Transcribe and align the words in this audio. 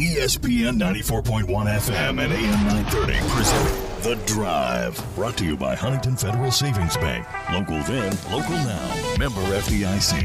ESPN 0.00 0.78
94.1 0.78 1.46
FM 1.46 2.24
and 2.24 2.32
AM 2.32 2.66
930 2.66 3.18
present 3.34 4.02
The 4.02 4.14
Drive. 4.24 5.14
Brought 5.14 5.36
to 5.36 5.44
you 5.44 5.58
by 5.58 5.74
Huntington 5.74 6.16
Federal 6.16 6.50
Savings 6.50 6.96
Bank. 6.96 7.26
Local 7.52 7.82
then, 7.82 8.16
local 8.32 8.54
now. 8.54 9.16
Member 9.18 9.42
FDIC. 9.42 10.22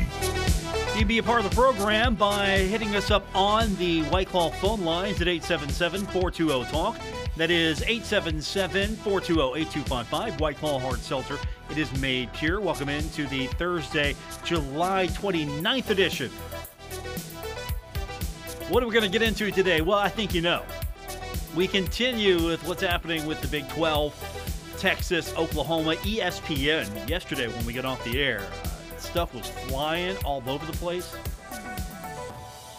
You 0.94 1.00
can 1.00 1.08
be 1.10 1.18
a 1.18 1.24
part 1.24 1.44
of 1.44 1.50
the 1.50 1.54
program 1.54 2.16
by 2.16 2.60
hitting 2.60 2.96
us 2.96 3.12
up 3.12 3.28
on 3.36 3.76
the 3.76 4.04
White 4.04 4.30
Claw 4.30 4.50
phone 4.50 4.86
lines 4.86 5.20
at 5.20 5.28
877 5.28 6.06
420 6.06 6.72
TALK. 6.72 6.96
That 7.36 7.52
is 7.52 7.82
877 7.82 8.96
420 8.96 9.60
8255. 9.60 10.40
White 10.40 10.56
Claw 10.56 10.80
Hard 10.80 11.00
Seltzer. 11.00 11.38
It 11.70 11.78
is 11.78 11.92
made 12.00 12.32
pure. 12.32 12.62
Welcome 12.62 12.88
into 12.88 13.28
the 13.28 13.48
Thursday, 13.48 14.16
July 14.46 15.08
29th 15.08 15.90
edition. 15.90 16.32
What 18.68 18.82
are 18.82 18.88
we 18.88 18.94
going 18.94 19.06
to 19.06 19.12
get 19.12 19.22
into 19.22 19.52
today? 19.52 19.82
Well, 19.82 20.00
I 20.00 20.10
think 20.10 20.34
you 20.34 20.42
know. 20.42 20.64
We 21.56 21.68
continue 21.68 22.44
with 22.44 22.68
what's 22.68 22.82
happening 22.82 23.28
with 23.28 23.40
the 23.40 23.48
Big 23.48 23.70
12, 23.70 24.76
Texas, 24.80 25.32
Oklahoma, 25.38 25.94
ESPN. 25.98 27.08
Yesterday, 27.08 27.48
when 27.48 27.64
we 27.64 27.74
got 27.74 27.86
off 27.86 28.04
the 28.04 28.20
air, 28.20 28.40
uh, 28.40 28.98
stuff 28.98 29.36
was 29.36 29.48
flying 29.48 30.18
all 30.26 30.42
over 30.48 30.66
the 30.66 30.78
place 30.80 31.16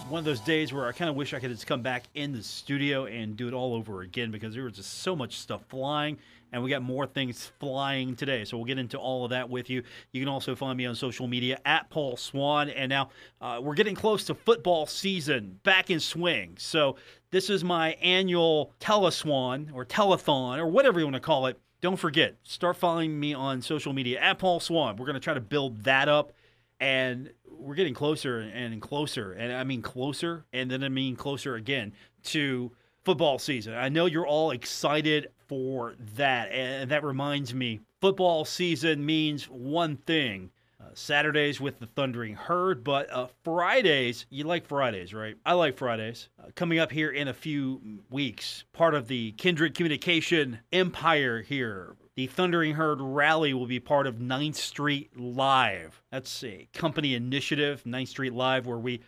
one 0.09 0.21
of 0.21 0.25
those 0.25 0.41
days 0.41 0.73
where 0.73 0.87
I 0.87 0.93
kind 0.93 1.11
of 1.11 1.17
wish 1.17 1.35
I 1.35 1.41
could 1.41 1.51
just 1.51 1.67
come 1.67 1.83
back 1.83 2.05
in 2.15 2.33
the 2.33 2.43
studio 2.43 3.07
and 3.07 3.37
do 3.37 3.49
it 3.49 3.55
all 3.55 3.75
over 3.75 4.03
again 4.03 4.31
because 4.31 4.55
there 4.55 4.63
was 4.63 4.75
just 4.75 5.01
so 5.01 5.17
much 5.17 5.39
stuff 5.39 5.63
flying, 5.69 6.19
and 6.53 6.63
we 6.63 6.71
got 6.71 6.83
more 6.83 7.07
things 7.07 7.53
flying 7.61 8.17
today. 8.17 8.45
So 8.45 8.57
we'll 8.57 8.67
get 8.67 8.79
into 8.79 8.99
all 8.99 9.25
of 9.25 9.31
that 9.31 9.49
with 9.49 9.69
you. 9.69 9.83
You 10.13 10.21
can 10.21 10.29
also 10.29 10.55
find 10.55 10.77
me 10.77 10.87
on 10.87 10.95
social 10.95 11.27
media 11.27 11.59
at 11.65 11.91
Paul 11.91 12.17
Swann. 12.17 12.71
And 12.71 12.89
now 12.89 13.11
uh, 13.41 13.61
we're 13.63 13.75
getting 13.75 13.95
close 13.95 14.25
to 14.25 14.35
football 14.35 14.87
season 14.87 15.59
back 15.63 15.91
in 15.91 16.01
swing. 16.01 16.55
So 16.59 16.97
this 17.31 17.51
is 17.51 17.65
my 17.65 17.93
annual 17.95 18.73
teleswan 18.81 19.73
or 19.75 19.85
telethon 19.85 20.59
or 20.59 20.67
whatever 20.67 20.99
you 20.99 21.07
want 21.07 21.17
to 21.17 21.21
call 21.21 21.47
it. 21.47 21.59
Don't 21.83 21.97
forget, 21.97 22.37
start 22.43 22.77
following 22.77 23.19
me 23.19 23.35
on 23.35 23.61
social 23.61 23.93
media 23.93 24.19
at 24.21 24.39
Paul 24.39 24.61
Swann. 24.61 24.97
We're 24.97 25.07
going 25.07 25.15
to 25.15 25.21
try 25.21 25.35
to 25.35 25.41
build 25.41 25.85
that 25.85 26.09
up 26.09 26.33
and 26.81 27.31
we're 27.59 27.75
getting 27.75 27.95
closer 27.95 28.41
and 28.41 28.81
closer, 28.81 29.33
and 29.33 29.53
I 29.53 29.65
mean 29.65 29.83
closer, 29.83 30.45
and 30.53 30.71
then 30.71 30.85
I 30.85 30.89
mean 30.89 31.17
closer 31.17 31.55
again 31.55 31.93
to 32.25 32.71
football 33.05 33.39
season. 33.39 33.75
I 33.75 33.89
know 33.89 34.07
you're 34.07 34.27
all 34.27 34.51
excited 34.51 35.29
for 35.49 35.95
that, 36.17 36.51
and 36.53 36.91
that 36.91 37.05
reminds 37.05 37.55
me, 37.55 37.81
football 38.01 38.45
season 38.45 39.05
means 39.05 39.45
one 39.45 39.97
thing. 39.97 40.51
Uh, 40.79 40.91
Saturdays 40.93 41.61
with 41.61 41.79
the 41.79 41.87
Thundering 41.87 42.35
Herd, 42.35 42.85
but 42.85 43.11
uh, 43.11 43.29
Fridays, 43.43 44.27
you 44.29 44.45
like 44.45 44.67
Fridays, 44.67 45.15
right? 45.15 45.37
I 45.45 45.55
like 45.55 45.79
Fridays. 45.79 46.29
Uh, 46.39 46.49
coming 46.55 46.79
up 46.79 46.93
here 46.93 47.11
in 47.11 47.29
a 47.29 47.35
few 47.35 48.03
weeks, 48.11 48.65
part 48.73 48.95
of 48.95 49.09
the 49.09 49.33
Kindred 49.33 49.75
Communication 49.75 50.59
empire 50.73 51.41
here 51.41 51.97
the 52.17 52.27
Thundering 52.27 52.75
Herd 52.75 52.99
Rally 53.01 53.53
will 53.53 53.67
be 53.67 53.79
part 53.79 54.07
of 54.07 54.17
9th 54.17 54.55
Street 54.55 55.11
Live. 55.21 56.03
That's 56.11 56.43
a 56.43 56.67
company 56.73 57.15
initiative, 57.15 57.83
9th 57.85 58.09
Street 58.09 58.33
Live, 58.33 58.67
where 58.67 58.79
we 58.79 59.03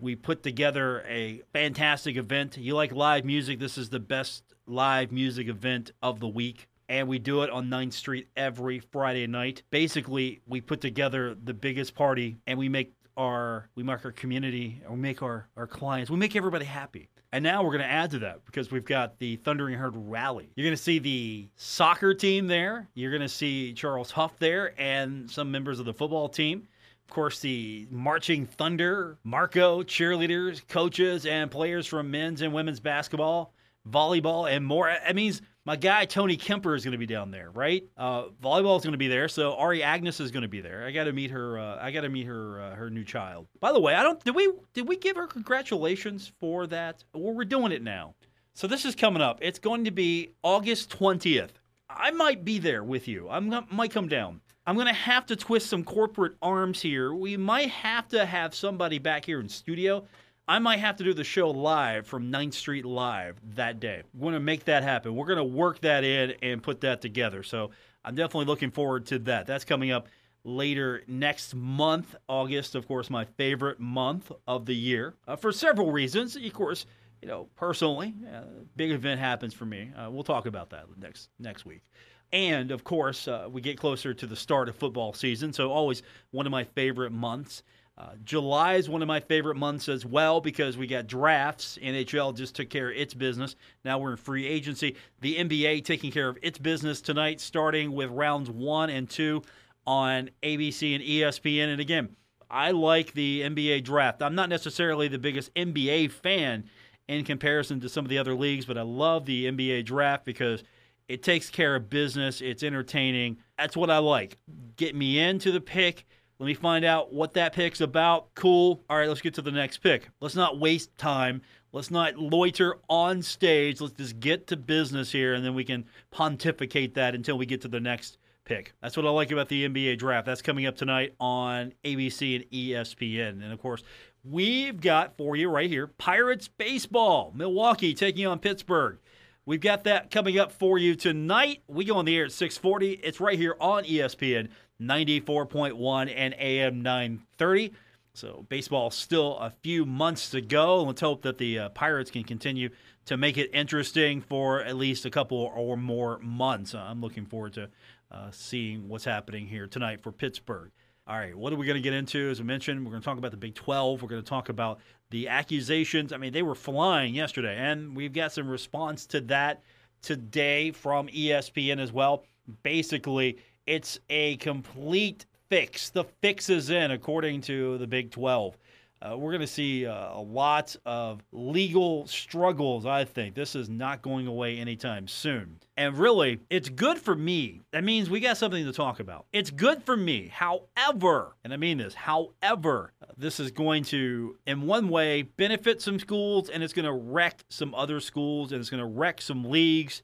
we 0.00 0.14
put 0.16 0.42
together 0.42 1.04
a 1.06 1.42
fantastic 1.52 2.16
event. 2.16 2.56
You 2.56 2.74
like 2.74 2.92
live 2.92 3.24
music? 3.24 3.58
This 3.58 3.76
is 3.76 3.90
the 3.90 3.98
best 3.98 4.53
live 4.66 5.12
music 5.12 5.48
event 5.48 5.92
of 6.02 6.20
the 6.20 6.28
week. 6.28 6.68
And 6.88 7.08
we 7.08 7.18
do 7.18 7.42
it 7.42 7.50
on 7.50 7.68
9th 7.68 7.94
Street 7.94 8.28
every 8.36 8.78
Friday 8.78 9.26
night. 9.26 9.62
Basically, 9.70 10.40
we 10.46 10.60
put 10.60 10.80
together 10.80 11.34
the 11.34 11.54
biggest 11.54 11.94
party 11.94 12.36
and 12.46 12.58
we 12.58 12.68
make 12.68 12.92
our 13.16 13.68
we 13.74 13.82
mark 13.82 14.04
our 14.04 14.12
community 14.12 14.82
or 14.88 14.96
make 14.96 15.22
our, 15.22 15.48
our 15.56 15.66
clients, 15.66 16.10
we 16.10 16.16
make 16.16 16.36
everybody 16.36 16.64
happy. 16.64 17.08
And 17.32 17.42
now 17.42 17.64
we're 17.64 17.70
going 17.70 17.82
to 17.82 17.90
add 17.90 18.12
to 18.12 18.20
that 18.20 18.44
because 18.46 18.70
we've 18.70 18.84
got 18.84 19.18
the 19.18 19.36
Thundering 19.36 19.76
Herd 19.76 19.94
Rally. 19.96 20.50
You're 20.54 20.66
going 20.66 20.76
to 20.76 20.82
see 20.82 21.00
the 21.00 21.48
soccer 21.56 22.14
team 22.14 22.46
there. 22.46 22.88
You're 22.94 23.10
going 23.10 23.22
to 23.22 23.28
see 23.28 23.72
Charles 23.72 24.12
Huff 24.12 24.38
there 24.38 24.72
and 24.80 25.28
some 25.28 25.50
members 25.50 25.80
of 25.80 25.86
the 25.86 25.92
football 25.92 26.28
team. 26.28 26.68
Of 27.08 27.12
course, 27.12 27.40
the 27.40 27.88
Marching 27.90 28.46
Thunder, 28.46 29.18
Marco, 29.24 29.82
cheerleaders, 29.82 30.66
coaches, 30.68 31.26
and 31.26 31.50
players 31.50 31.88
from 31.88 32.10
men's 32.10 32.40
and 32.40 32.52
women's 32.52 32.78
basketball, 32.78 33.52
volleyball, 33.90 34.50
and 34.50 34.64
more. 34.64 34.88
It 34.88 35.14
means 35.14 35.42
my 35.64 35.76
guy 35.76 36.04
Tony 36.04 36.36
Kemper 36.36 36.74
is 36.74 36.84
going 36.84 36.92
to 36.92 36.98
be 36.98 37.06
down 37.06 37.30
there, 37.30 37.50
right? 37.50 37.84
Uh, 37.96 38.24
volleyball 38.42 38.76
is 38.76 38.82
going 38.82 38.92
to 38.92 38.98
be 38.98 39.08
there, 39.08 39.28
so 39.28 39.54
Ari 39.54 39.82
Agnes 39.82 40.20
is 40.20 40.30
going 40.30 40.42
to 40.42 40.48
be 40.48 40.60
there. 40.60 40.84
I 40.84 40.90
got 40.90 41.04
to 41.04 41.12
meet 41.12 41.30
her. 41.30 41.58
Uh, 41.58 41.78
I 41.80 41.90
got 41.90 42.02
to 42.02 42.08
meet 42.08 42.26
her. 42.26 42.60
Uh, 42.60 42.74
her 42.74 42.90
new 42.90 43.04
child. 43.04 43.46
By 43.60 43.72
the 43.72 43.80
way, 43.80 43.94
I 43.94 44.02
don't. 44.02 44.22
Did 44.24 44.34
we 44.34 44.52
did 44.72 44.88
we 44.88 44.96
give 44.96 45.16
her 45.16 45.26
congratulations 45.26 46.32
for 46.40 46.66
that? 46.68 47.04
Well, 47.14 47.34
we're 47.34 47.44
doing 47.44 47.72
it 47.72 47.82
now. 47.82 48.14
So 48.54 48.66
this 48.66 48.84
is 48.84 48.94
coming 48.94 49.22
up. 49.22 49.38
It's 49.42 49.58
going 49.58 49.84
to 49.84 49.90
be 49.90 50.30
August 50.42 50.90
twentieth. 50.90 51.52
I 51.88 52.10
might 52.10 52.44
be 52.44 52.58
there 52.58 52.82
with 52.82 53.08
you. 53.08 53.28
I 53.28 53.40
might 53.40 53.90
come 53.90 54.08
down. 54.08 54.40
I'm 54.66 54.76
going 54.76 54.86
to 54.86 54.94
have 54.94 55.26
to 55.26 55.36
twist 55.36 55.68
some 55.68 55.84
corporate 55.84 56.36
arms 56.40 56.80
here. 56.80 57.14
We 57.14 57.36
might 57.36 57.68
have 57.68 58.08
to 58.08 58.24
have 58.24 58.54
somebody 58.54 58.98
back 58.98 59.24
here 59.26 59.40
in 59.40 59.48
studio 59.48 60.06
I 60.46 60.58
might 60.58 60.80
have 60.80 60.96
to 60.96 61.04
do 61.04 61.14
the 61.14 61.24
show 61.24 61.50
live 61.50 62.06
from 62.06 62.30
9th 62.30 62.52
Street 62.52 62.84
Live 62.84 63.40
that 63.54 63.80
day. 63.80 64.02
We're 64.12 64.24
going 64.26 64.34
to 64.34 64.40
make 64.40 64.64
that 64.64 64.82
happen. 64.82 65.16
We're 65.16 65.26
going 65.26 65.38
to 65.38 65.44
work 65.44 65.80
that 65.80 66.04
in 66.04 66.34
and 66.42 66.62
put 66.62 66.82
that 66.82 67.00
together. 67.00 67.42
So 67.42 67.70
I'm 68.04 68.14
definitely 68.14 68.44
looking 68.44 68.70
forward 68.70 69.06
to 69.06 69.18
that. 69.20 69.46
That's 69.46 69.64
coming 69.64 69.90
up 69.90 70.08
later 70.44 71.02
next 71.08 71.54
month. 71.54 72.14
August, 72.28 72.74
of 72.74 72.86
course, 72.86 73.08
my 73.08 73.24
favorite 73.24 73.80
month 73.80 74.30
of 74.46 74.66
the 74.66 74.74
year 74.74 75.14
uh, 75.26 75.36
for 75.36 75.50
several 75.50 75.90
reasons. 75.90 76.36
Of 76.36 76.52
course, 76.52 76.84
you 77.22 77.28
know, 77.28 77.48
personally, 77.56 78.12
uh, 78.30 78.42
big 78.76 78.90
event 78.90 79.20
happens 79.20 79.54
for 79.54 79.64
me. 79.64 79.92
Uh, 79.96 80.10
we'll 80.10 80.24
talk 80.24 80.44
about 80.44 80.68
that 80.70 80.84
next 80.98 81.30
next 81.38 81.64
week. 81.64 81.84
And 82.32 82.70
of 82.70 82.84
course, 82.84 83.28
uh, 83.28 83.48
we 83.50 83.62
get 83.62 83.78
closer 83.78 84.12
to 84.12 84.26
the 84.26 84.36
start 84.36 84.68
of 84.68 84.76
football 84.76 85.14
season, 85.14 85.54
so 85.54 85.70
always 85.70 86.02
one 86.32 86.44
of 86.44 86.52
my 86.52 86.64
favorite 86.64 87.12
months. 87.12 87.62
Uh, 87.96 88.10
July 88.24 88.74
is 88.74 88.88
one 88.88 89.02
of 89.02 89.08
my 89.08 89.20
favorite 89.20 89.54
months 89.56 89.88
as 89.88 90.04
well 90.04 90.40
because 90.40 90.76
we 90.76 90.86
got 90.86 91.06
drafts. 91.06 91.78
NHL 91.80 92.36
just 92.36 92.56
took 92.56 92.68
care 92.68 92.90
of 92.90 92.96
its 92.96 93.14
business. 93.14 93.54
Now 93.84 93.98
we're 93.98 94.12
in 94.12 94.16
free 94.16 94.46
agency. 94.46 94.96
The 95.20 95.36
NBA 95.36 95.84
taking 95.84 96.10
care 96.10 96.28
of 96.28 96.36
its 96.42 96.58
business 96.58 97.00
tonight, 97.00 97.40
starting 97.40 97.92
with 97.92 98.10
rounds 98.10 98.50
one 98.50 98.90
and 98.90 99.08
two 99.08 99.42
on 99.86 100.30
ABC 100.42 100.96
and 100.96 101.04
ESPN. 101.04 101.68
And 101.68 101.80
again, 101.80 102.16
I 102.50 102.72
like 102.72 103.12
the 103.12 103.42
NBA 103.42 103.84
draft. 103.84 104.22
I'm 104.22 104.34
not 104.34 104.48
necessarily 104.48 105.06
the 105.06 105.18
biggest 105.18 105.54
NBA 105.54 106.10
fan 106.10 106.64
in 107.06 107.24
comparison 107.24 107.80
to 107.80 107.88
some 107.88 108.04
of 108.04 108.08
the 108.08 108.18
other 108.18 108.34
leagues, 108.34 108.64
but 108.64 108.76
I 108.76 108.82
love 108.82 109.24
the 109.24 109.46
NBA 109.46 109.84
draft 109.84 110.24
because 110.24 110.64
it 111.06 111.22
takes 111.22 111.48
care 111.48 111.76
of 111.76 111.90
business. 111.90 112.40
It's 112.40 112.62
entertaining. 112.64 113.36
That's 113.56 113.76
what 113.76 113.90
I 113.90 113.98
like. 113.98 114.38
Get 114.76 114.96
me 114.96 115.20
into 115.20 115.52
the 115.52 115.60
pick 115.60 116.06
let 116.38 116.46
me 116.46 116.54
find 116.54 116.84
out 116.84 117.12
what 117.12 117.34
that 117.34 117.52
pick's 117.52 117.80
about. 117.80 118.34
Cool. 118.34 118.82
All 118.90 118.98
right, 118.98 119.08
let's 119.08 119.20
get 119.20 119.34
to 119.34 119.42
the 119.42 119.52
next 119.52 119.78
pick. 119.78 120.08
Let's 120.20 120.34
not 120.34 120.58
waste 120.58 120.96
time. 120.98 121.42
Let's 121.72 121.90
not 121.90 122.16
loiter 122.16 122.76
on 122.88 123.22
stage. 123.22 123.80
Let's 123.80 123.94
just 123.94 124.20
get 124.20 124.46
to 124.48 124.56
business 124.56 125.12
here, 125.12 125.34
and 125.34 125.44
then 125.44 125.54
we 125.54 125.64
can 125.64 125.84
pontificate 126.10 126.94
that 126.94 127.14
until 127.14 127.38
we 127.38 127.46
get 127.46 127.60
to 127.62 127.68
the 127.68 127.80
next 127.80 128.18
pick. 128.44 128.74
That's 128.82 128.96
what 128.96 129.06
I 129.06 129.10
like 129.10 129.30
about 129.30 129.48
the 129.48 129.68
NBA 129.68 129.98
draft. 129.98 130.26
That's 130.26 130.42
coming 130.42 130.66
up 130.66 130.76
tonight 130.76 131.14
on 131.18 131.72
ABC 131.84 132.36
and 132.36 132.50
ESPN. 132.50 133.42
And 133.42 133.52
of 133.52 133.60
course, 133.60 133.82
we've 134.22 134.80
got 134.80 135.16
for 135.16 135.36
you 135.36 135.48
right 135.48 135.70
here 135.70 135.86
Pirates 135.86 136.48
baseball. 136.48 137.32
Milwaukee 137.34 137.94
taking 137.94 138.26
on 138.26 138.38
Pittsburgh. 138.38 138.98
We've 139.46 139.60
got 139.60 139.84
that 139.84 140.10
coming 140.10 140.38
up 140.38 140.52
for 140.52 140.78
you 140.78 140.94
tonight. 140.94 141.62
We 141.68 141.84
go 141.84 141.96
on 141.96 142.06
the 142.06 142.16
air 142.16 142.24
at 142.24 142.32
640. 142.32 142.92
It's 142.92 143.20
right 143.20 143.38
here 143.38 143.56
on 143.60 143.84
ESPN 143.84 144.48
94.1 144.80 146.12
and 146.14 146.34
AM 146.38 146.82
930. 146.82 147.72
So 148.14 148.46
baseball 148.48 148.90
still 148.90 149.38
a 149.38 149.52
few 149.62 149.84
months 149.84 150.30
to 150.30 150.40
go. 150.40 150.84
Let's 150.84 151.00
hope 151.00 151.22
that 151.22 151.38
the 151.38 151.58
uh, 151.58 151.68
Pirates 151.70 152.10
can 152.10 152.22
continue 152.22 152.70
to 153.06 153.16
make 153.16 153.36
it 153.36 153.50
interesting 153.52 154.20
for 154.20 154.62
at 154.62 154.76
least 154.76 155.04
a 155.04 155.10
couple 155.10 155.38
or 155.38 155.76
more 155.76 156.18
months. 156.20 156.74
Uh, 156.74 156.78
I'm 156.78 157.00
looking 157.00 157.26
forward 157.26 157.54
to 157.54 157.68
uh, 158.10 158.30
seeing 158.30 158.88
what's 158.88 159.04
happening 159.04 159.46
here 159.46 159.66
tonight 159.66 160.02
for 160.02 160.12
Pittsburgh. 160.12 160.70
All 161.06 161.18
right, 161.18 161.36
what 161.36 161.52
are 161.52 161.56
we 161.56 161.66
going 161.66 161.76
to 161.76 161.82
get 161.82 161.92
into? 161.92 162.30
As 162.30 162.40
I 162.40 162.44
mentioned, 162.44 162.82
we're 162.82 162.92
going 162.92 163.02
to 163.02 163.04
talk 163.04 163.18
about 163.18 163.30
the 163.30 163.36
Big 163.36 163.54
12. 163.54 164.00
We're 164.00 164.08
going 164.08 164.22
to 164.22 164.28
talk 164.28 164.48
about 164.48 164.78
the 165.10 165.28
accusations. 165.28 166.12
I 166.12 166.16
mean, 166.16 166.32
they 166.32 166.42
were 166.42 166.54
flying 166.54 167.14
yesterday, 167.14 167.56
and 167.58 167.94
we've 167.94 168.12
got 168.12 168.32
some 168.32 168.48
response 168.48 169.04
to 169.06 169.20
that 169.22 169.62
today 170.00 170.70
from 170.70 171.08
ESPN 171.08 171.78
as 171.78 171.92
well. 171.92 172.24
Basically, 172.62 173.38
it's 173.66 173.98
a 174.10 174.36
complete 174.36 175.26
fix. 175.48 175.90
The 175.90 176.04
fix 176.20 176.50
is 176.50 176.70
in, 176.70 176.90
according 176.90 177.42
to 177.42 177.78
the 177.78 177.86
Big 177.86 178.10
12. 178.10 178.56
Uh, 179.02 179.16
we're 179.18 179.32
going 179.32 179.40
to 179.42 179.46
see 179.46 179.84
uh, 179.84 180.14
a 180.14 180.20
lot 180.20 180.74
of 180.86 181.22
legal 181.30 182.06
struggles, 182.06 182.86
I 182.86 183.04
think. 183.04 183.34
This 183.34 183.54
is 183.54 183.68
not 183.68 184.00
going 184.00 184.26
away 184.26 184.56
anytime 184.56 185.08
soon. 185.08 185.58
And 185.76 185.98
really, 185.98 186.40
it's 186.48 186.70
good 186.70 186.98
for 186.98 187.14
me. 187.14 187.60
That 187.72 187.84
means 187.84 188.08
we 188.08 188.20
got 188.20 188.38
something 188.38 188.64
to 188.64 188.72
talk 188.72 189.00
about. 189.00 189.26
It's 189.30 189.50
good 189.50 189.82
for 189.82 189.94
me. 189.94 190.28
However, 190.28 191.36
and 191.44 191.52
I 191.52 191.58
mean 191.58 191.78
this, 191.78 191.92
however, 191.92 192.92
this 193.18 193.40
is 193.40 193.50
going 193.50 193.84
to, 193.84 194.38
in 194.46 194.62
one 194.62 194.88
way, 194.88 195.22
benefit 195.22 195.82
some 195.82 195.98
schools 195.98 196.48
and 196.48 196.62
it's 196.62 196.72
going 196.72 196.86
to 196.86 196.92
wreck 196.92 197.44
some 197.50 197.74
other 197.74 198.00
schools 198.00 198.52
and 198.52 198.60
it's 198.60 198.70
going 198.70 198.82
to 198.82 198.86
wreck 198.86 199.20
some 199.20 199.44
leagues. 199.44 200.02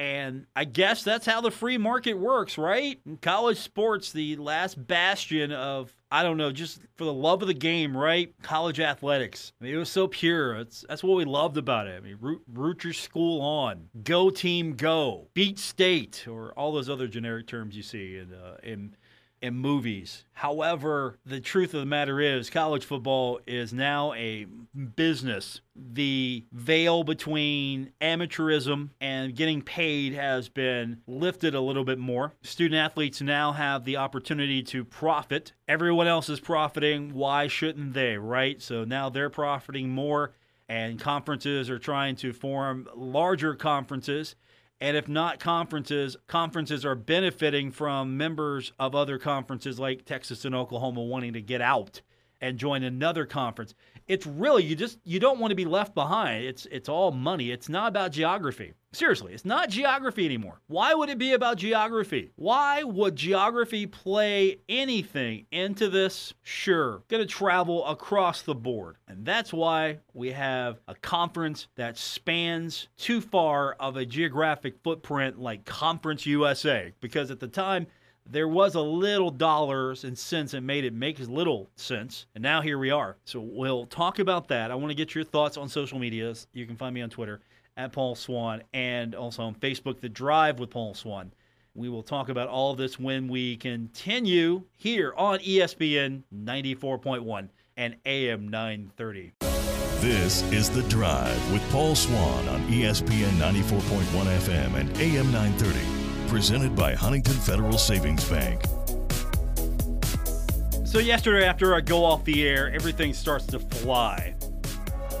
And 0.00 0.46
I 0.56 0.64
guess 0.64 1.04
that's 1.04 1.26
how 1.26 1.42
the 1.42 1.50
free 1.50 1.76
market 1.76 2.14
works, 2.14 2.56
right? 2.56 2.98
In 3.04 3.18
college 3.18 3.58
sports, 3.58 4.12
the 4.12 4.34
last 4.36 4.86
bastion 4.86 5.52
of, 5.52 5.94
I 6.10 6.22
don't 6.22 6.38
know, 6.38 6.52
just 6.52 6.80
for 6.96 7.04
the 7.04 7.12
love 7.12 7.42
of 7.42 7.48
the 7.48 7.52
game, 7.54 7.94
right? 7.94 8.32
College 8.40 8.80
athletics. 8.80 9.52
I 9.60 9.64
mean, 9.64 9.74
it 9.74 9.76
was 9.76 9.90
so 9.90 10.08
pure. 10.08 10.54
It's, 10.56 10.86
that's 10.88 11.04
what 11.04 11.18
we 11.18 11.26
loved 11.26 11.58
about 11.58 11.86
it. 11.86 11.98
I 11.98 12.00
mean, 12.00 12.16
root, 12.18 12.40
root 12.50 12.82
your 12.82 12.94
school 12.94 13.42
on, 13.42 13.90
go 14.02 14.30
team, 14.30 14.74
go, 14.74 15.28
beat 15.34 15.58
state, 15.58 16.26
or 16.26 16.52
all 16.52 16.72
those 16.72 16.88
other 16.88 17.06
generic 17.06 17.46
terms 17.46 17.76
you 17.76 17.82
see 17.82 18.16
in, 18.16 18.32
uh, 18.32 18.56
in 18.62 18.96
in 19.42 19.54
movies. 19.54 20.24
However, 20.32 21.18
the 21.24 21.40
truth 21.40 21.74
of 21.74 21.80
the 21.80 21.86
matter 21.86 22.20
is, 22.20 22.50
college 22.50 22.84
football 22.84 23.40
is 23.46 23.72
now 23.72 24.12
a 24.14 24.46
business. 24.96 25.60
The 25.74 26.44
veil 26.52 27.04
between 27.04 27.92
amateurism 28.00 28.90
and 29.00 29.34
getting 29.34 29.62
paid 29.62 30.12
has 30.14 30.48
been 30.48 31.00
lifted 31.06 31.54
a 31.54 31.60
little 31.60 31.84
bit 31.84 31.98
more. 31.98 32.34
Student 32.42 32.78
athletes 32.78 33.20
now 33.20 33.52
have 33.52 33.84
the 33.84 33.96
opportunity 33.96 34.62
to 34.64 34.84
profit. 34.84 35.52
Everyone 35.66 36.06
else 36.06 36.28
is 36.28 36.40
profiting. 36.40 37.14
Why 37.14 37.46
shouldn't 37.46 37.94
they, 37.94 38.16
right? 38.16 38.60
So 38.60 38.84
now 38.84 39.08
they're 39.08 39.30
profiting 39.30 39.90
more, 39.90 40.32
and 40.68 41.00
conferences 41.00 41.70
are 41.70 41.78
trying 41.78 42.16
to 42.16 42.32
form 42.32 42.88
larger 42.94 43.54
conferences 43.54 44.36
and 44.80 44.96
if 44.96 45.08
not 45.08 45.38
conferences, 45.38 46.16
conferences 46.26 46.84
are 46.84 46.94
benefiting 46.94 47.70
from 47.70 48.16
members 48.16 48.72
of 48.78 48.94
other 48.94 49.18
conferences 49.18 49.78
like 49.78 50.04
Texas 50.04 50.44
and 50.44 50.54
Oklahoma 50.54 51.02
wanting 51.02 51.34
to 51.34 51.42
get 51.42 51.60
out 51.60 52.00
and 52.40 52.58
join 52.58 52.82
another 52.82 53.26
conference. 53.26 53.74
It's 54.06 54.26
really 54.26 54.64
you 54.64 54.74
just 54.74 54.98
you 55.04 55.20
don't 55.20 55.38
want 55.38 55.50
to 55.50 55.56
be 55.56 55.64
left 55.64 55.94
behind. 55.94 56.44
It's 56.44 56.66
it's 56.66 56.88
all 56.88 57.12
money. 57.12 57.50
It's 57.50 57.68
not 57.68 57.88
about 57.88 58.12
geography. 58.12 58.72
Seriously, 58.92 59.32
it's 59.32 59.44
not 59.44 59.70
geography 59.70 60.24
anymore. 60.24 60.60
Why 60.66 60.94
would 60.94 61.10
it 61.10 61.18
be 61.18 61.32
about 61.32 61.58
geography? 61.58 62.32
Why 62.34 62.82
would 62.82 63.14
geography 63.14 63.86
play 63.86 64.58
anything 64.68 65.46
into 65.52 65.88
this? 65.88 66.34
Sure, 66.42 67.04
going 67.08 67.22
to 67.22 67.26
travel 67.26 67.86
across 67.86 68.42
the 68.42 68.54
board. 68.54 68.96
And 69.06 69.24
that's 69.24 69.52
why 69.52 69.98
we 70.12 70.32
have 70.32 70.80
a 70.88 70.96
conference 70.96 71.68
that 71.76 71.98
spans 71.98 72.88
too 72.96 73.20
far 73.20 73.74
of 73.74 73.96
a 73.96 74.04
geographic 74.04 74.74
footprint 74.82 75.38
like 75.38 75.64
Conference 75.64 76.26
USA 76.26 76.92
because 77.00 77.30
at 77.30 77.38
the 77.38 77.46
time 77.46 77.86
there 78.30 78.48
was 78.48 78.76
a 78.76 78.80
little 78.80 79.30
dollars 79.30 80.04
and 80.04 80.16
cents 80.16 80.52
that 80.52 80.60
made 80.60 80.84
it 80.84 80.94
make 80.94 81.18
little 81.18 81.68
sense. 81.74 82.26
And 82.34 82.42
now 82.42 82.60
here 82.60 82.78
we 82.78 82.90
are. 82.90 83.16
So 83.24 83.40
we'll 83.40 83.86
talk 83.86 84.20
about 84.20 84.48
that. 84.48 84.70
I 84.70 84.76
want 84.76 84.90
to 84.90 84.94
get 84.94 85.14
your 85.14 85.24
thoughts 85.24 85.56
on 85.56 85.68
social 85.68 85.98
medias. 85.98 86.46
You 86.52 86.64
can 86.66 86.76
find 86.76 86.94
me 86.94 87.02
on 87.02 87.10
Twitter 87.10 87.40
at 87.76 87.92
Paul 87.92 88.14
Swann 88.14 88.62
and 88.72 89.14
also 89.14 89.42
on 89.42 89.54
Facebook, 89.56 90.00
The 90.00 90.08
Drive 90.08 90.60
with 90.60 90.70
Paul 90.70 90.94
Swann. 90.94 91.32
We 91.74 91.88
will 91.88 92.02
talk 92.02 92.28
about 92.28 92.48
all 92.48 92.72
of 92.72 92.78
this 92.78 92.98
when 92.98 93.28
we 93.28 93.56
continue 93.56 94.62
here 94.76 95.12
on 95.16 95.38
ESPN 95.40 96.22
94.1 96.34 97.48
and 97.76 97.96
AM 98.06 98.48
930. 98.48 99.32
This 100.00 100.42
is 100.52 100.70
The 100.70 100.82
Drive 100.84 101.52
with 101.52 101.68
Paul 101.70 101.94
Swann 101.94 102.48
on 102.48 102.60
ESPN 102.68 103.32
94.1 103.38 104.02
FM 104.38 104.74
and 104.74 104.96
AM 104.98 105.30
930 105.32 105.99
presented 106.30 106.76
by 106.76 106.94
Huntington 106.94 107.34
Federal 107.34 107.76
Savings 107.76 108.24
Bank. 108.28 108.62
So, 110.84 111.00
yesterday, 111.00 111.44
after 111.44 111.74
I 111.74 111.80
go 111.80 112.04
off 112.04 112.24
the 112.24 112.46
air, 112.46 112.72
everything 112.72 113.12
starts 113.12 113.46
to 113.46 113.58
fly. 113.58 114.36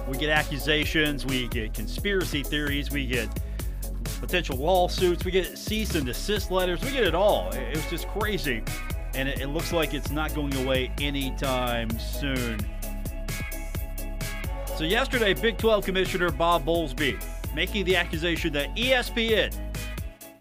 We 0.08 0.16
get 0.18 0.30
accusations, 0.30 1.26
we 1.26 1.48
get 1.48 1.74
conspiracy 1.74 2.44
theories, 2.44 2.92
we 2.92 3.06
get 3.06 3.28
potential 4.20 4.56
lawsuits, 4.56 5.24
we 5.24 5.32
get 5.32 5.58
cease 5.58 5.96
and 5.96 6.06
desist 6.06 6.52
letters, 6.52 6.80
we 6.80 6.92
get 6.92 7.02
it 7.02 7.16
all. 7.16 7.50
It 7.50 7.74
was 7.74 7.86
just 7.90 8.06
crazy. 8.08 8.62
And 9.14 9.28
it, 9.28 9.48
looks 9.48 9.72
like 9.72 9.94
it's 9.94 10.12
not 10.12 10.32
going 10.32 10.54
away 10.64 10.92
anytime 11.00 11.90
soon. 11.98 12.60
So, 14.76 14.84
yesterday, 14.84 15.34
Big 15.34 15.58
12 15.58 15.84
Commissioner 15.84 16.30
Bob 16.30 16.64
Bowlesby 16.64 17.20
making 17.52 17.84
the 17.84 17.96
accusation 17.96 18.52
that 18.52 18.72
ESPN 18.76 19.69